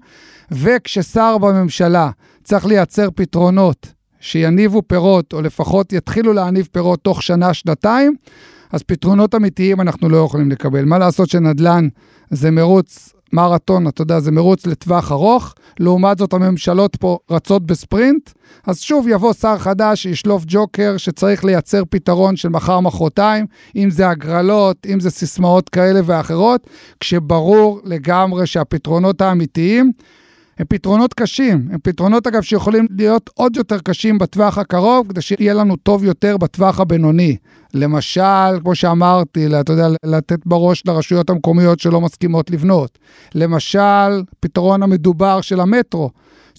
וכששר 0.51 1.37
בממשלה 1.37 2.09
צריך 2.43 2.65
לייצר 2.65 3.09
פתרונות 3.15 3.87
שיניבו 4.19 4.81
פירות, 4.87 5.33
או 5.33 5.41
לפחות 5.41 5.93
יתחילו 5.93 6.33
להניב 6.33 6.67
פירות 6.71 6.99
תוך 7.01 7.23
שנה-שנתיים, 7.23 8.15
אז 8.71 8.83
פתרונות 8.83 9.35
אמיתיים 9.35 9.81
אנחנו 9.81 10.09
לא 10.09 10.17
יכולים 10.17 10.51
לקבל. 10.51 10.85
מה 10.85 10.97
לעשות 10.97 11.29
שנדל"ן 11.29 11.87
זה 12.31 12.51
מרוץ 12.51 13.13
מרתון, 13.33 13.87
אתה 13.87 14.01
יודע, 14.01 14.19
זה 14.19 14.31
מרוץ 14.31 14.65
לטווח 14.65 15.11
ארוך, 15.11 15.53
לעומת 15.79 16.17
זאת 16.17 16.33
הממשלות 16.33 16.95
פה 16.95 17.17
רצות 17.29 17.65
בספרינט, 17.65 18.29
אז 18.67 18.79
שוב 18.79 19.07
יבוא 19.07 19.33
שר 19.33 19.57
חדש 19.57 20.03
שישלוף 20.03 20.43
ג'וקר 20.47 20.97
שצריך 20.97 21.45
לייצר 21.45 21.83
פתרון 21.89 22.35
של 22.35 22.49
מחר-מחרתיים, 22.49 23.45
אם 23.75 23.89
זה 23.89 24.09
הגרלות, 24.09 24.77
אם 24.93 24.99
זה 24.99 25.09
סיסמאות 25.09 25.69
כאלה 25.69 25.99
ואחרות, 26.05 26.67
כשברור 26.99 27.81
לגמרי 27.83 28.47
שהפתרונות 28.47 29.21
האמיתיים 29.21 29.91
הם 30.59 30.65
פתרונות 30.69 31.13
קשים, 31.13 31.67
הם 31.71 31.79
פתרונות 31.83 32.27
אגב 32.27 32.41
שיכולים 32.41 32.87
להיות 32.97 33.29
עוד 33.33 33.55
יותר 33.57 33.79
קשים 33.79 34.17
בטווח 34.17 34.57
הקרוב, 34.57 35.07
כדי 35.09 35.21
שיהיה 35.21 35.53
לנו 35.53 35.75
טוב 35.75 36.03
יותר 36.03 36.37
בטווח 36.37 36.79
הבינוני. 36.79 37.37
למשל, 37.73 38.59
כמו 38.61 38.75
שאמרתי, 38.75 39.59
אתה 39.59 39.73
יודע, 39.73 39.87
לתת 40.05 40.39
בראש 40.45 40.83
לרשויות 40.85 41.29
המקומיות 41.29 41.79
שלא 41.79 42.01
מסכימות 42.01 42.51
לבנות. 42.51 42.97
למשל, 43.35 44.23
פתרון 44.39 44.83
המדובר 44.83 45.41
של 45.41 45.59
המטרו, 45.59 46.09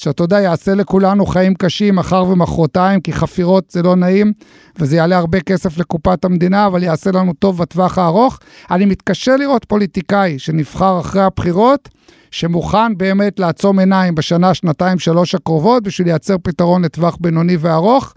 שאתה 0.03 0.25
יודע, 0.25 0.41
יעשה 0.41 0.75
לכולנו 0.75 1.27
חיים 1.27 1.55
קשים 1.55 1.97
מחר 1.97 2.25
ומחרתיים, 2.29 3.01
כי 3.01 3.13
חפירות 3.13 3.71
זה 3.71 3.83
לא 3.83 3.97
נעים, 3.97 4.33
וזה 4.79 4.97
יעלה 4.97 5.19
הרבה 5.19 5.41
כסף 5.41 5.79
לקופת 5.79 6.25
המדינה, 6.25 6.67
אבל 6.67 6.83
יעשה 6.83 7.11
לנו 7.11 7.33
טוב 7.33 7.59
בטווח 7.59 7.99
הארוך. 7.99 8.39
אני 8.71 8.85
מתקשה 8.85 9.37
לראות 9.37 9.65
פוליטיקאי 9.65 10.39
שנבחר 10.39 11.01
אחרי 11.01 11.23
הבחירות, 11.23 11.89
שמוכן 12.31 12.97
באמת 12.97 13.41
לעצום 13.41 13.79
עיניים 13.79 14.15
בשנה, 14.15 14.55
שנתיים, 14.55 14.99
שלוש 14.99 15.35
הקרובות, 15.35 15.83
בשביל 15.83 16.09
לייצר 16.09 16.37
פתרון 16.43 16.85
לטווח 16.85 17.17
בינוני 17.21 17.57
וארוך. 17.57 18.15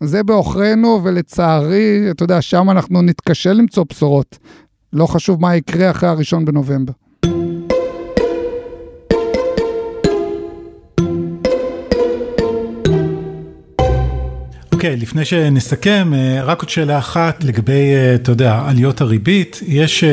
זה 0.00 0.22
בעוכרינו, 0.22 1.00
ולצערי, 1.04 2.10
אתה 2.10 2.24
יודע, 2.24 2.42
שם 2.42 2.70
אנחנו 2.70 3.02
נתקשה 3.02 3.52
למצוא 3.52 3.84
בשורות. 3.90 4.38
לא 4.92 5.06
חשוב 5.06 5.40
מה 5.40 5.56
יקרה 5.56 5.90
אחרי 5.90 6.08
הראשון 6.08 6.44
בנובמבר. 6.44 6.92
אוקיי, 14.78 14.94
okay, 14.94 15.02
לפני 15.02 15.24
שנסכם, 15.24 16.12
אה, 16.14 16.44
רק 16.44 16.62
עוד 16.62 16.68
שאלה 16.68 16.98
אחת 16.98 17.44
לגבי, 17.44 17.94
אה, 17.94 18.14
אתה 18.14 18.32
יודע, 18.32 18.62
עליות 18.66 19.00
הריבית. 19.00 19.60
יש, 19.66 20.04
אה, 20.04 20.10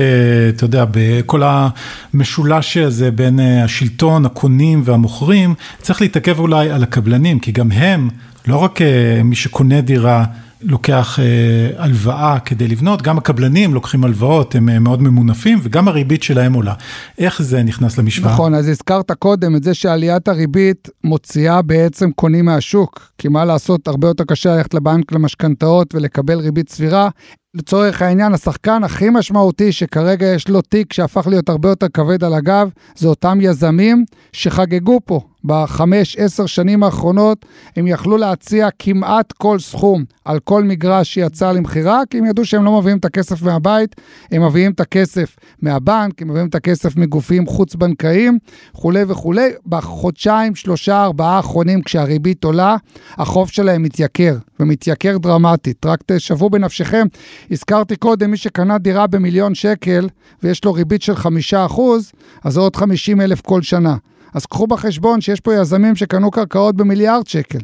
אתה 0.49 0.63
יודע, 0.63 0.85
בכל 0.91 1.41
המשולש 1.45 2.77
הזה 2.77 3.11
בין 3.11 3.39
השלטון, 3.39 4.25
הקונים 4.25 4.81
והמוכרים, 4.85 5.53
צריך 5.81 6.01
להתעכב 6.01 6.39
אולי 6.39 6.69
על 6.69 6.83
הקבלנים, 6.83 7.39
כי 7.39 7.51
גם 7.51 7.71
הם, 7.71 8.09
לא 8.47 8.57
רק 8.57 8.79
מי 9.23 9.35
שקונה 9.35 9.81
דירה, 9.81 10.25
לוקח 10.61 11.19
אה, 11.19 11.83
הלוואה 11.83 12.39
כדי 12.39 12.67
לבנות, 12.67 13.01
גם 13.01 13.17
הקבלנים 13.17 13.73
לוקחים 13.73 14.03
הלוואות, 14.03 14.55
הם 14.55 14.69
אה, 14.69 14.79
מאוד 14.79 15.01
ממונפים, 15.01 15.59
וגם 15.63 15.87
הריבית 15.87 16.23
שלהם 16.23 16.53
עולה. 16.53 16.73
איך 17.17 17.41
זה 17.41 17.63
נכנס 17.63 17.97
למשוואה? 17.97 18.33
נכון, 18.33 18.53
אז 18.53 18.69
הזכרת 18.69 19.11
קודם 19.11 19.55
את 19.55 19.63
זה 19.63 19.73
שעליית 19.73 20.27
הריבית 20.27 20.89
מוציאה 21.03 21.61
בעצם 21.61 22.11
קונים 22.11 22.45
מהשוק, 22.45 23.11
כי 23.17 23.27
מה 23.27 23.45
לעשות, 23.45 23.87
הרבה 23.87 24.07
יותר 24.07 24.23
קשה 24.23 24.55
ללכת 24.55 24.73
לבנק 24.73 25.11
למשכנתאות 25.11 25.95
ולקבל 25.95 26.39
ריבית 26.39 26.69
סבירה. 26.69 27.09
לצורך 27.53 28.01
העניין, 28.01 28.33
השחקן 28.33 28.83
הכי 28.83 29.09
משמעותי 29.09 29.71
שכרגע 29.71 30.25
יש 30.25 30.49
לו 30.49 30.61
תיק 30.61 30.93
שהפך 30.93 31.27
להיות 31.27 31.49
הרבה 31.49 31.69
יותר 31.69 31.87
כבד 31.93 32.23
על 32.23 32.33
הגב, 32.33 32.69
זה 32.95 33.07
אותם 33.07 33.37
יזמים 33.41 34.05
שחגגו 34.31 34.99
פה 35.05 35.21
בחמש, 35.45 36.15
עשר 36.19 36.45
שנים 36.45 36.83
האחרונות, 36.83 37.45
הם 37.75 37.87
יכלו 37.87 38.17
להציע 38.17 38.67
כמעט 38.79 39.31
כל 39.31 39.59
סכום 39.59 40.03
על 40.25 40.39
כל 40.39 40.63
מגרש 40.63 41.13
שיצא 41.13 41.51
למכירה, 41.51 42.01
כי 42.09 42.17
הם 42.17 42.25
ידעו 42.25 42.45
שהם 42.45 42.65
לא 42.65 42.79
מביאים 42.79 42.97
את 42.97 43.05
הכסף 43.05 43.41
מהבית, 43.41 43.95
הם 44.31 44.45
מביאים 44.45 44.71
את 44.71 44.79
הכסף 44.79 45.35
מהבנק, 45.61 46.21
הם 46.21 46.27
מביאים 46.27 46.47
את 46.47 46.55
הכסף 46.55 46.95
מגופים 46.95 47.45
חוץ-בנקאיים, 47.45 48.39
וכולי 48.75 49.03
וכולי. 49.07 49.49
בחודשיים, 49.67 50.55
שלושה, 50.55 51.03
ארבעה 51.03 51.35
האחרונים, 51.35 51.81
כשהריבית 51.81 52.43
עולה, 52.43 52.75
החוב 53.11 53.49
שלהם 53.49 53.83
מתייקר, 53.83 54.37
ומתייקר 54.59 55.17
דרמטית. 55.17 55.85
רק 55.85 55.99
תשוו 56.05 56.49
בנפשכם, 56.49 57.07
הזכרתי 57.51 57.95
קודם, 57.95 58.31
מי 58.31 58.37
שקנה 58.37 58.77
דירה 58.77 59.07
במיליון 59.07 59.55
שקל, 59.55 60.07
ויש 60.43 60.65
לו 60.65 60.73
ריבית 60.73 61.01
של 61.01 61.15
חמישה 61.15 61.65
אחוז, 61.65 62.11
אז 62.43 62.53
זה 62.53 62.59
עוד 62.59 62.75
חמישים 62.75 63.21
אלף 63.21 63.41
כל 63.41 63.61
שנה. 63.61 63.95
אז 64.35 64.45
קחו 64.45 64.67
בחשבון 64.67 65.21
שיש 65.21 65.39
פה 65.39 65.53
יזמים 65.53 65.95
שקנו 65.95 66.31
קרקעות 66.31 66.75
במיליארד 66.75 67.27
שקל. 67.27 67.59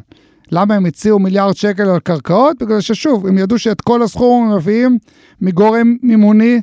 למה 0.52 0.74
הם 0.74 0.86
הציעו 0.86 1.18
מיליארד 1.18 1.56
שקל 1.56 1.88
על 1.88 2.00
קרקעות? 2.00 2.62
בגלל 2.62 2.80
ששוב, 2.80 3.26
הם 3.26 3.38
ידעו 3.38 3.58
שאת 3.58 3.80
כל 3.80 4.02
הסכום 4.02 4.44
הם 4.44 4.56
מביאים 4.56 4.98
מגורם 5.40 5.96
מימוני 6.02 6.60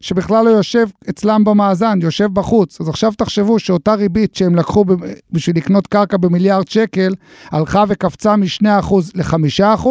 שבכלל 0.00 0.44
לא 0.44 0.50
יושב 0.50 0.86
אצלם 1.10 1.44
במאזן, 1.44 1.98
יושב 2.02 2.28
בחוץ. 2.32 2.80
אז 2.80 2.88
עכשיו 2.88 3.12
תחשבו 3.18 3.58
שאותה 3.58 3.94
ריבית 3.94 4.34
שהם 4.34 4.54
לקחו 4.54 4.84
בשביל 5.32 5.56
לקנות 5.56 5.86
קרקע 5.86 6.16
במיליארד 6.16 6.68
שקל, 6.68 7.14
הלכה 7.50 7.84
וקפצה 7.88 8.36
מ-2% 8.36 8.94
ל-5%, 9.14 9.86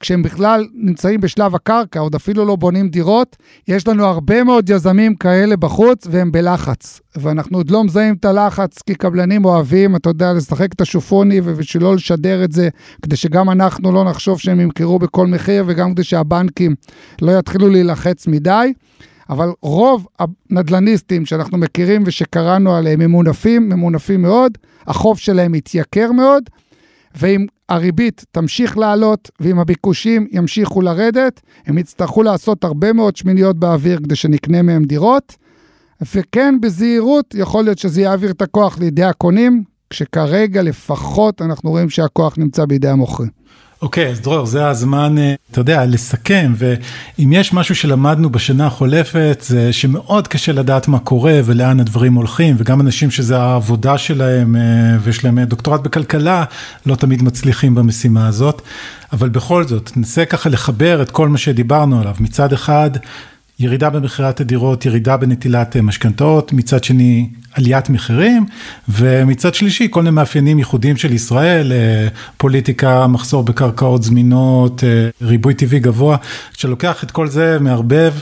כשהם 0.00 0.22
בכלל 0.22 0.66
נמצאים 0.74 1.20
בשלב 1.20 1.54
הקרקע, 1.54 2.00
עוד 2.00 2.14
אפילו 2.14 2.44
לא 2.44 2.56
בונים 2.56 2.88
דירות, 2.88 3.36
יש 3.68 3.88
לנו 3.88 4.04
הרבה 4.04 4.44
מאוד 4.44 4.70
יזמים 4.70 5.14
כאלה 5.14 5.56
בחוץ 5.56 6.06
והם 6.10 6.32
בלחץ. 6.32 7.00
ואנחנו 7.16 7.58
עוד 7.58 7.70
לא 7.70 7.84
מזהים 7.84 8.14
את 8.14 8.24
הלחץ, 8.24 8.82
כי 8.82 8.94
קבלנים 8.94 9.44
אוהבים, 9.44 9.96
אתה 9.96 10.10
יודע, 10.10 10.32
לשחק 10.32 10.72
את 10.72 10.80
השופוני 10.80 11.40
ובשביל 11.44 11.82
לא 11.82 11.94
לשדר 11.94 12.44
את 12.44 12.52
זה, 12.52 12.68
כדי 13.02 13.16
שגם 13.16 13.50
אנחנו 13.50 13.92
לא 13.92 14.04
נחשוב 14.04 14.40
שהם 14.40 14.60
ימכרו 14.60 14.98
בכל 14.98 15.26
מחיר, 15.26 15.64
וגם 15.66 15.92
כדי 15.92 16.04
שהבנקים 16.04 16.74
לא 17.22 17.38
יתחילו 17.38 17.68
להילחץ 17.68 18.26
מדי. 18.26 18.72
אבל 19.30 19.48
רוב 19.62 20.06
הנדלניסטים 20.18 21.26
שאנחנו 21.26 21.58
מכירים 21.58 22.02
ושקראנו 22.06 22.76
עליהם 22.76 23.00
ממונפים, 23.00 23.68
ממונפים 23.68 24.22
מאוד, 24.22 24.58
החוב 24.86 25.18
שלהם 25.18 25.54
התייקר 25.54 26.12
מאוד, 26.12 26.42
ואם 27.14 27.46
הריבית 27.68 28.24
תמשיך 28.30 28.78
לעלות 28.78 29.30
ואם 29.40 29.58
הביקושים 29.58 30.26
ימשיכו 30.30 30.80
לרדת, 30.80 31.40
הם 31.66 31.78
יצטרכו 31.78 32.22
לעשות 32.22 32.64
הרבה 32.64 32.92
מאוד 32.92 33.16
שמיניות 33.16 33.56
באוויר 33.56 33.98
כדי 33.98 34.16
שנקנה 34.16 34.62
מהם 34.62 34.84
דירות. 34.84 35.36
וכן, 36.14 36.60
בזהירות, 36.60 37.34
יכול 37.34 37.64
להיות 37.64 37.78
שזה 37.78 38.02
יעביר 38.02 38.30
את 38.30 38.42
הכוח 38.42 38.78
לידי 38.78 39.04
הקונים, 39.04 39.64
כשכרגע 39.90 40.62
לפחות 40.62 41.42
אנחנו 41.42 41.70
רואים 41.70 41.90
שהכוח 41.90 42.38
נמצא 42.38 42.64
בידי 42.64 42.88
המוכרים. 42.88 43.30
אוקיי, 43.82 44.08
אז 44.08 44.20
דרור, 44.20 44.46
זה 44.46 44.68
הזמן, 44.68 45.18
אה, 45.18 45.34
אתה 45.50 45.60
יודע, 45.60 45.86
לסכם, 45.86 46.52
ואם 46.56 47.32
יש 47.32 47.52
משהו 47.52 47.74
שלמדנו 47.74 48.30
בשנה 48.30 48.66
החולפת, 48.66 49.44
זה 49.46 49.72
שמאוד 49.72 50.28
קשה 50.28 50.52
לדעת 50.52 50.88
מה 50.88 50.98
קורה 50.98 51.40
ולאן 51.44 51.80
הדברים 51.80 52.14
הולכים, 52.14 52.56
וגם 52.58 52.80
אנשים 52.80 53.10
שזה 53.10 53.38
העבודה 53.38 53.98
שלהם 53.98 54.56
אה, 54.56 54.62
ויש 55.02 55.24
להם 55.24 55.40
דוקטורט 55.40 55.80
בכלכלה, 55.80 56.44
לא 56.86 56.94
תמיד 56.94 57.22
מצליחים 57.22 57.74
במשימה 57.74 58.26
הזאת, 58.28 58.62
אבל 59.12 59.28
בכל 59.28 59.64
זאת, 59.66 59.96
ננסה 59.96 60.24
ככה 60.24 60.48
לחבר 60.48 61.02
את 61.02 61.10
כל 61.10 61.28
מה 61.28 61.38
שדיברנו 61.38 62.00
עליו. 62.00 62.14
מצד 62.20 62.52
אחד, 62.52 62.90
ירידה 63.60 63.90
במכירת 63.90 64.40
הדירות, 64.40 64.86
ירידה 64.86 65.16
בנטילת 65.16 65.76
אה, 65.76 65.82
משכנתאות, 65.82 66.52
מצד 66.52 66.84
שני 66.84 67.28
עליית 67.52 67.90
מחירים, 67.90 68.46
ומצד 68.88 69.54
שלישי 69.54 69.88
כל 69.90 70.00
מיני 70.02 70.10
מאפיינים 70.10 70.58
ייחודיים 70.58 70.96
של 70.96 71.12
ישראל, 71.12 71.72
אה, 71.72 72.08
פוליטיקה, 72.36 73.06
מחסור 73.06 73.42
בקרקעות 73.42 74.02
זמינות, 74.02 74.84
אה, 74.84 75.08
ריבוי 75.22 75.54
טבעי 75.54 75.80
גבוה, 75.80 76.16
שלוקח 76.52 77.04
את 77.04 77.10
כל 77.10 77.28
זה, 77.28 77.58
מערבב 77.60 78.12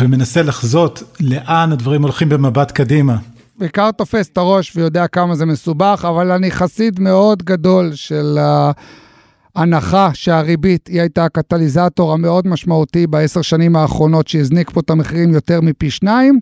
ומנסה 0.00 0.42
לחזות 0.42 1.02
לאן 1.20 1.72
הדברים 1.72 2.02
הולכים 2.02 2.28
במבט 2.28 2.70
קדימה. 2.70 3.16
בעיקר 3.58 3.90
תופס 3.90 4.28
את 4.28 4.38
הראש 4.38 4.72
ויודע 4.76 5.06
כמה 5.06 5.34
זה 5.34 5.46
מסובך, 5.46 6.04
אבל 6.08 6.30
אני 6.30 6.50
חסיד 6.50 7.00
מאוד 7.00 7.42
גדול 7.42 7.90
של 7.94 8.38
ה... 8.40 8.70
הנחה 9.56 10.10
שהריבית 10.14 10.86
היא 10.86 11.00
הייתה 11.00 11.24
הקטליזטור 11.24 12.12
המאוד 12.12 12.46
משמעותי 12.46 13.06
בעשר 13.06 13.42
שנים 13.42 13.76
האחרונות 13.76 14.28
שהזניק 14.28 14.70
פה 14.70 14.80
את 14.80 14.90
המחירים 14.90 15.32
יותר 15.32 15.60
מפי 15.60 15.90
שניים, 15.90 16.38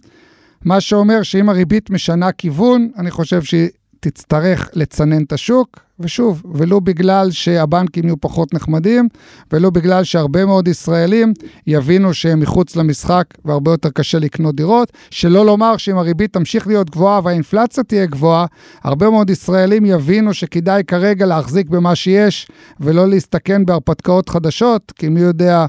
מה 0.64 0.80
שאומר 0.80 1.22
שאם 1.22 1.48
הריבית 1.48 1.90
משנה 1.90 2.32
כיוון, 2.32 2.90
אני 2.98 3.10
חושב 3.10 3.42
שהיא 3.42 3.68
תצטרך 4.04 4.70
לצנן 4.74 5.22
את 5.22 5.32
השוק, 5.32 5.80
ושוב, 6.00 6.42
ולו 6.54 6.80
בגלל 6.80 7.30
שהבנקים 7.30 8.04
יהיו 8.04 8.20
פחות 8.20 8.54
נחמדים, 8.54 9.08
ולא 9.52 9.70
בגלל 9.70 10.04
שהרבה 10.04 10.44
מאוד 10.44 10.68
ישראלים 10.68 11.32
יבינו 11.66 12.14
שהם 12.14 12.40
מחוץ 12.40 12.76
למשחק 12.76 13.24
והרבה 13.44 13.70
יותר 13.70 13.90
קשה 13.90 14.18
לקנות 14.18 14.54
דירות, 14.54 14.92
שלא 15.10 15.46
לומר 15.46 15.76
שאם 15.76 15.98
הריבית 15.98 16.32
תמשיך 16.32 16.66
להיות 16.66 16.90
גבוהה 16.90 17.20
והאינפלציה 17.24 17.84
תהיה 17.84 18.06
גבוהה, 18.06 18.46
הרבה 18.82 19.10
מאוד 19.10 19.30
ישראלים 19.30 19.86
יבינו 19.86 20.34
שכדאי 20.34 20.84
כרגע 20.84 21.26
להחזיק 21.26 21.68
במה 21.68 21.94
שיש, 21.94 22.48
ולא 22.80 23.08
להסתכן 23.08 23.64
בהרפתקאות 23.64 24.28
חדשות, 24.28 24.92
כי 24.96 25.08
מי 25.08 25.20
יודע... 25.20 25.66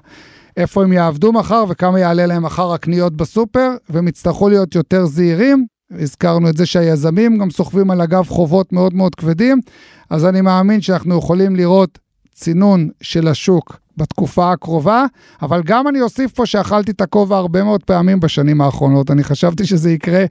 איפה 0.58 0.84
הם 0.84 0.93
יעבדו 0.93 1.34
מחר 1.34 1.65
וכמה 1.69 2.00
יעלה 2.00 2.26
להם 2.26 2.43
מחר 2.43 2.74
הקניות 2.74 3.15
בסופר, 3.17 3.69
והם 3.89 4.08
יצטרכו 4.08 4.50
להיות 4.50 4.76
יותר 4.76 5.06
זהירים. 5.06 5.65
הזכרנו 5.91 6.50
את 6.50 6.58
זה 6.58 6.65
שהיזמים 6.65 7.38
גם 7.38 7.50
סוחבים 7.50 7.91
על 7.91 8.02
הגב 8.02 8.28
חובות 8.28 8.74
מאוד 8.74 8.93
מאוד 8.93 9.15
כבדים, 9.15 9.62
אז 10.10 10.26
אני 10.26 10.41
מאמין 10.41 10.82
שאנחנו 10.82 11.17
יכולים 11.17 11.56
לראות 11.56 12.00
צינון 12.34 12.89
של 13.02 13.28
השוק 13.28 13.78
בתקופה 13.98 14.52
הקרובה, 14.52 15.06
אבל 15.41 15.62
גם 15.65 15.88
אני 15.88 16.02
אוסיף 16.02 16.32
פה 16.32 16.45
שאכלתי 16.45 16.91
את 16.91 17.02
הכובע 17.02 17.38
הרבה 17.38 17.63
מאוד 17.63 17.84
פעמים 17.84 18.19
בשנים 18.19 18.62
האחרונות. 18.62 19.12
אני 19.12 19.24
חשבתי 19.24 19.65
שזה 19.65 19.91
יקרה 19.91 20.26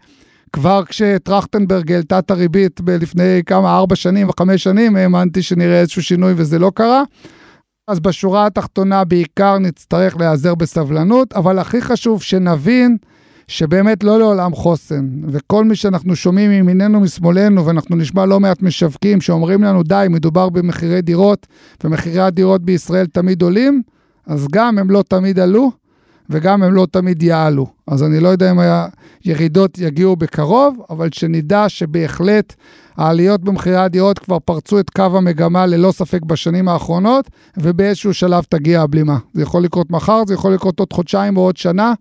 כבר 0.52 0.84
כשטרכטנברג 0.84 1.92
העלתה 1.92 2.18
את 2.18 2.30
הריבית 2.30 2.80
לפני 2.86 3.42
כמה, 3.46 3.76
ארבע 3.76 3.96
שנים 3.96 4.28
וחמש 4.28 4.62
שנים, 4.62 4.96
האמנתי 4.96 5.42
שנראה 5.42 5.80
איזשהו 5.80 6.02
שינוי 6.02 6.34
וזה 6.36 6.58
לא 6.58 6.72
קרה. 6.74 7.02
אז 7.88 8.00
בשורה 8.00 8.46
התחתונה 8.46 9.04
בעיקר 9.04 9.58
נצטרך 9.58 10.16
להיעזר 10.16 10.54
בסבלנות, 10.54 11.32
אבל 11.32 11.58
הכי 11.58 11.80
חשוב 11.80 12.22
שנבין 12.22 12.96
שבאמת 13.48 14.04
לא 14.04 14.18
לעולם 14.18 14.54
חוסן. 14.54 15.08
וכל 15.28 15.64
מי 15.64 15.76
שאנחנו 15.76 16.16
שומעים 16.16 16.50
מימיננו 16.50 17.00
משמאלנו, 17.00 17.66
ואנחנו 17.66 17.96
נשמע 17.96 18.26
לא 18.26 18.40
מעט 18.40 18.62
משווקים 18.62 19.20
שאומרים 19.20 19.62
לנו, 19.62 19.82
די, 19.82 20.06
מדובר 20.10 20.48
במחירי 20.48 21.02
דירות, 21.02 21.46
ומחירי 21.84 22.20
הדירות 22.20 22.62
בישראל 22.62 23.06
תמיד 23.06 23.42
עולים, 23.42 23.82
אז 24.26 24.46
גם 24.52 24.78
הם 24.78 24.90
לא 24.90 25.02
תמיד 25.08 25.38
עלו, 25.38 25.72
וגם 26.30 26.62
הם 26.62 26.74
לא 26.74 26.86
תמיד 26.90 27.22
יעלו. 27.22 27.66
אז 27.86 28.02
אני 28.02 28.20
לא 28.20 28.28
יודע 28.28 28.50
אם 28.50 28.58
הירידות 29.24 29.78
יגיעו 29.78 30.16
בקרוב, 30.16 30.76
אבל 30.90 31.08
שנדע 31.12 31.68
שבהחלט 31.68 32.54
העליות 32.96 33.40
במחירי 33.40 33.76
הדירות 33.76 34.18
כבר 34.18 34.38
פרצו 34.38 34.80
את 34.80 34.90
קו 34.90 35.02
המגמה 35.16 35.66
ללא 35.66 35.92
ספק 35.92 36.22
בשנים 36.22 36.68
האחרונות, 36.68 37.30
ובאיזשהו 37.56 38.14
שלב 38.14 38.44
תגיע 38.48 38.82
הבלימה. 38.82 39.18
זה 39.34 39.42
יכול 39.42 39.62
לקרות 39.62 39.90
מחר, 39.90 40.22
זה 40.26 40.34
יכול 40.34 40.54
לקרות 40.54 40.80
עוד 40.80 40.92
חודשיים 40.92 41.36
או 41.36 41.42
עוד 41.42 41.56
שנה, 41.56 41.92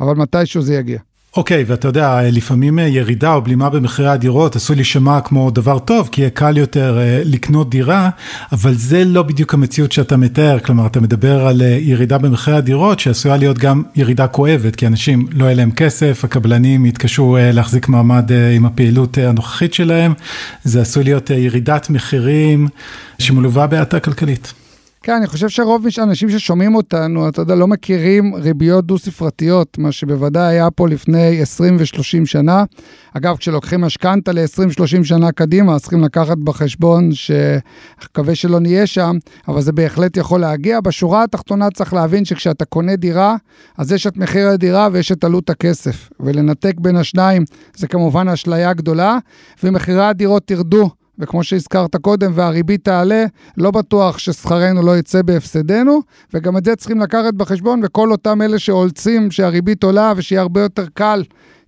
אבל 0.00 0.16
מתישהו 0.16 0.62
זה 0.62 0.74
יגיע. 0.74 0.98
אוקיי, 1.36 1.62
okay, 1.62 1.64
ואתה 1.68 1.88
יודע, 1.88 2.20
לפעמים 2.32 2.78
אה, 2.78 2.84
ירידה 2.84 3.34
או 3.34 3.42
בלימה 3.42 3.70
במחירי 3.70 4.08
הדירות 4.08 4.56
עשוי 4.56 4.76
להישמע 4.76 5.20
כמו 5.20 5.50
דבר 5.50 5.78
טוב, 5.78 6.08
כי 6.12 6.20
יהיה 6.20 6.30
קל 6.30 6.56
יותר 6.56 6.98
uh, 6.98 7.28
לקנות 7.28 7.70
דירה, 7.70 8.10
אבל 8.52 8.74
זה 8.74 9.04
לא 9.04 9.22
בדיוק 9.22 9.54
המציאות 9.54 9.92
שאתה 9.92 10.16
מתאר, 10.16 10.58
כלומר, 10.58 10.86
אתה 10.86 11.00
מדבר 11.00 11.46
על 11.46 11.60
uh, 11.60 11.64
ירידה 11.64 12.18
במחירי 12.18 12.56
הדירות, 12.56 13.00
שעשויה 13.00 13.36
להיות 13.36 13.58
גם 13.58 13.82
ירידה 13.96 14.26
כואבת, 14.26 14.76
כי 14.76 14.86
אנשים 14.86 15.26
לא 15.32 15.44
יהיה 15.44 15.54
להם 15.54 15.70
כסף, 15.70 16.24
הקבלנים 16.24 16.86
יתקשו 16.86 17.36
להחזיק 17.40 17.88
מעמד 17.88 18.30
עם 18.56 18.66
הפעילות 18.66 19.18
הנוכחית 19.18 19.74
שלהם, 19.74 20.14
זה 20.64 20.80
עשוי 20.80 21.04
להיות 21.04 21.30
ירידת 21.30 21.90
מחירים 21.90 22.68
שמלווה 23.18 23.66
בהאטה 23.66 24.00
כלכלית. 24.00 24.61
כן, 25.04 25.12
אני 25.12 25.26
חושב 25.26 25.48
שרוב 25.48 25.86
האנשים 25.98 26.30
ששומעים 26.30 26.74
אותנו, 26.74 27.28
אתה 27.28 27.42
יודע, 27.42 27.54
לא 27.54 27.66
מכירים 27.66 28.34
ריביות 28.34 28.86
דו-ספרתיות, 28.86 29.78
מה 29.78 29.92
שבוודאי 29.92 30.46
היה 30.54 30.70
פה 30.70 30.88
לפני 30.88 31.40
20 31.40 31.76
ו-30 31.76 32.26
שנה. 32.26 32.64
אגב, 33.14 33.36
כשלוקחים 33.36 33.80
משכנתה 33.80 34.32
ל-20-30 34.32 35.04
שנה 35.04 35.32
קדימה, 35.32 35.78
צריכים 35.78 36.00
לקחת 36.02 36.38
בחשבון 36.38 37.10
שמקווה 37.12 38.34
שלא 38.34 38.60
נהיה 38.60 38.86
שם, 38.86 39.16
אבל 39.48 39.60
זה 39.60 39.72
בהחלט 39.72 40.16
יכול 40.16 40.40
להגיע. 40.40 40.80
בשורה 40.80 41.22
התחתונה 41.24 41.70
צריך 41.70 41.94
להבין 41.94 42.24
שכשאתה 42.24 42.64
קונה 42.64 42.96
דירה, 42.96 43.36
אז 43.78 43.92
יש 43.92 44.06
את 44.06 44.16
מחיר 44.16 44.48
הדירה 44.48 44.88
ויש 44.92 45.12
את 45.12 45.24
עלות 45.24 45.50
הכסף. 45.50 46.08
ולנתק 46.20 46.74
בין 46.80 46.96
השניים 46.96 47.44
זה 47.76 47.86
כמובן 47.86 48.28
אשליה 48.28 48.72
גדולה, 48.72 49.18
ומחירי 49.62 50.04
הדירות 50.04 50.50
ירדו. 50.50 51.01
וכמו 51.18 51.44
שהזכרת 51.44 51.96
קודם, 51.96 52.32
והריבית 52.34 52.84
תעלה, 52.84 53.24
לא 53.56 53.70
בטוח 53.70 54.18
ששכרנו 54.18 54.82
לא 54.82 54.98
יצא 54.98 55.22
בהפסדנו, 55.22 56.00
וגם 56.34 56.56
את 56.56 56.64
זה 56.64 56.76
צריכים 56.76 57.00
לקחת 57.00 57.34
בחשבון, 57.34 57.80
וכל 57.84 58.12
אותם 58.12 58.42
אלה 58.42 58.58
שאולצים 58.58 59.30
שהריבית 59.30 59.84
עולה 59.84 60.12
ושיהיה 60.16 60.42
הרבה 60.42 60.60
יותר 60.60 60.86
קל 60.94 61.24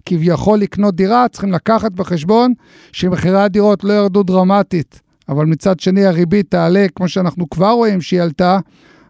כביכול 0.06 0.58
לקנות 0.58 0.94
דירה, 0.96 1.28
צריכים 1.28 1.52
לקחת 1.52 1.92
בחשבון 1.92 2.52
שמחירי 2.92 3.42
הדירות 3.42 3.84
לא 3.84 3.92
ירדו 3.92 4.22
דרמטית, 4.22 5.00
אבל 5.28 5.46
מצד 5.46 5.80
שני 5.80 6.06
הריבית 6.06 6.50
תעלה, 6.50 6.86
כמו 6.96 7.08
שאנחנו 7.08 7.50
כבר 7.50 7.70
רואים 7.70 8.00
שהיא 8.00 8.22
עלתה, 8.22 8.58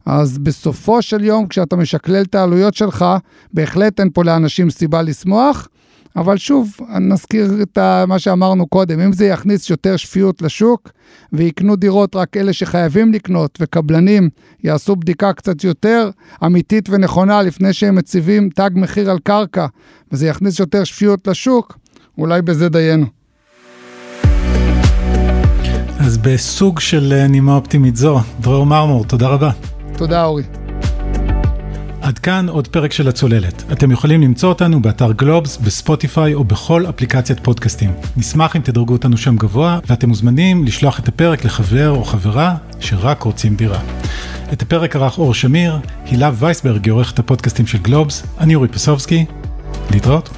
אז 0.07 0.38
בסופו 0.38 1.03
של 1.03 1.25
יום, 1.25 1.47
כשאתה 1.47 1.77
משקלל 1.77 2.23
את 2.23 2.35
העלויות 2.35 2.75
שלך, 2.75 3.05
בהחלט 3.53 4.01
אין 4.01 4.11
פה 4.14 4.25
לאנשים 4.25 4.70
סיבה 4.70 5.03
לשמוח. 5.03 5.68
אבל 6.16 6.37
שוב, 6.37 6.77
נזכיר 7.00 7.62
את 7.62 7.79
מה 8.07 8.18
שאמרנו 8.18 8.66
קודם, 8.66 9.00
אם 9.00 9.12
זה 9.12 9.27
יכניס 9.27 9.70
יותר 9.70 9.96
שפיות 9.96 10.42
לשוק 10.42 10.90
ויקנו 11.33 11.77
דירות 11.77 12.16
רק 12.16 12.37
אלה 12.37 12.53
שחייבים 12.53 13.12
לקנות, 13.12 13.59
וקבלנים 13.61 14.29
יעשו 14.64 14.96
בדיקה 14.96 15.33
קצת 15.33 15.64
יותר 15.64 16.11
אמיתית 16.44 16.88
ונכונה 16.90 17.42
לפני 17.42 17.72
שהם 17.72 17.94
מציבים 17.94 18.48
תג 18.55 18.70
מחיר 18.74 19.11
על 19.11 19.18
קרקע, 19.18 19.66
וזה 20.12 20.27
יכניס 20.27 20.59
יותר 20.59 20.85
שפיות 20.85 21.29
לשוק, 21.29 21.79
אולי 22.18 22.42
בזה 22.42 22.68
דיינו. 22.68 23.07
אז 26.00 26.18
בסוג 26.18 26.81
של 26.81 27.27
נימה 27.29 27.57
אופטימית 27.57 27.96
זו, 27.96 28.20
דרור 28.40 28.66
מרמור, 28.66 29.05
תודה 29.05 29.29
רבה. 29.29 29.50
תודה 29.96 30.24
אורי. 30.24 30.63
עד 32.05 32.19
כאן 32.19 32.49
עוד 32.49 32.69
פרק 32.69 32.93
של 32.93 33.09
הצוללת. 33.09 33.64
אתם 33.73 33.90
יכולים 33.90 34.23
למצוא 34.23 34.49
אותנו 34.49 34.83
באתר 34.83 35.12
גלובס, 35.12 35.57
בספוטיפיי 35.57 36.35
או 36.35 36.45
בכל 36.45 36.87
אפליקציית 36.88 37.40
פודקאסטים. 37.40 37.93
נשמח 38.17 38.57
אם 38.57 38.61
תדרגו 38.61 38.93
אותנו 38.93 39.17
שם 39.17 39.37
גבוה, 39.37 39.79
ואתם 39.87 40.09
מוזמנים 40.09 40.64
לשלוח 40.64 40.99
את 40.99 41.09
הפרק 41.09 41.45
לחבר 41.45 41.90
או 41.90 42.05
חברה 42.05 42.57
שרק 42.81 43.23
רוצים 43.23 43.57
דירה. 43.57 43.81
את 44.53 44.62
הפרק 44.62 44.97
ערך 44.97 45.19
אור 45.19 45.35
שמיר, 45.35 45.79
הילה 46.07 46.31
וייסברג 46.35 46.85
היא 46.85 46.93
עורכת 46.93 47.19
הפודקאסטים 47.19 47.67
של 47.67 47.79
גלובס, 47.79 48.27
אני 48.40 48.55
אורי 48.55 48.69
פסובסקי, 48.69 49.25
להתראות. 49.90 50.31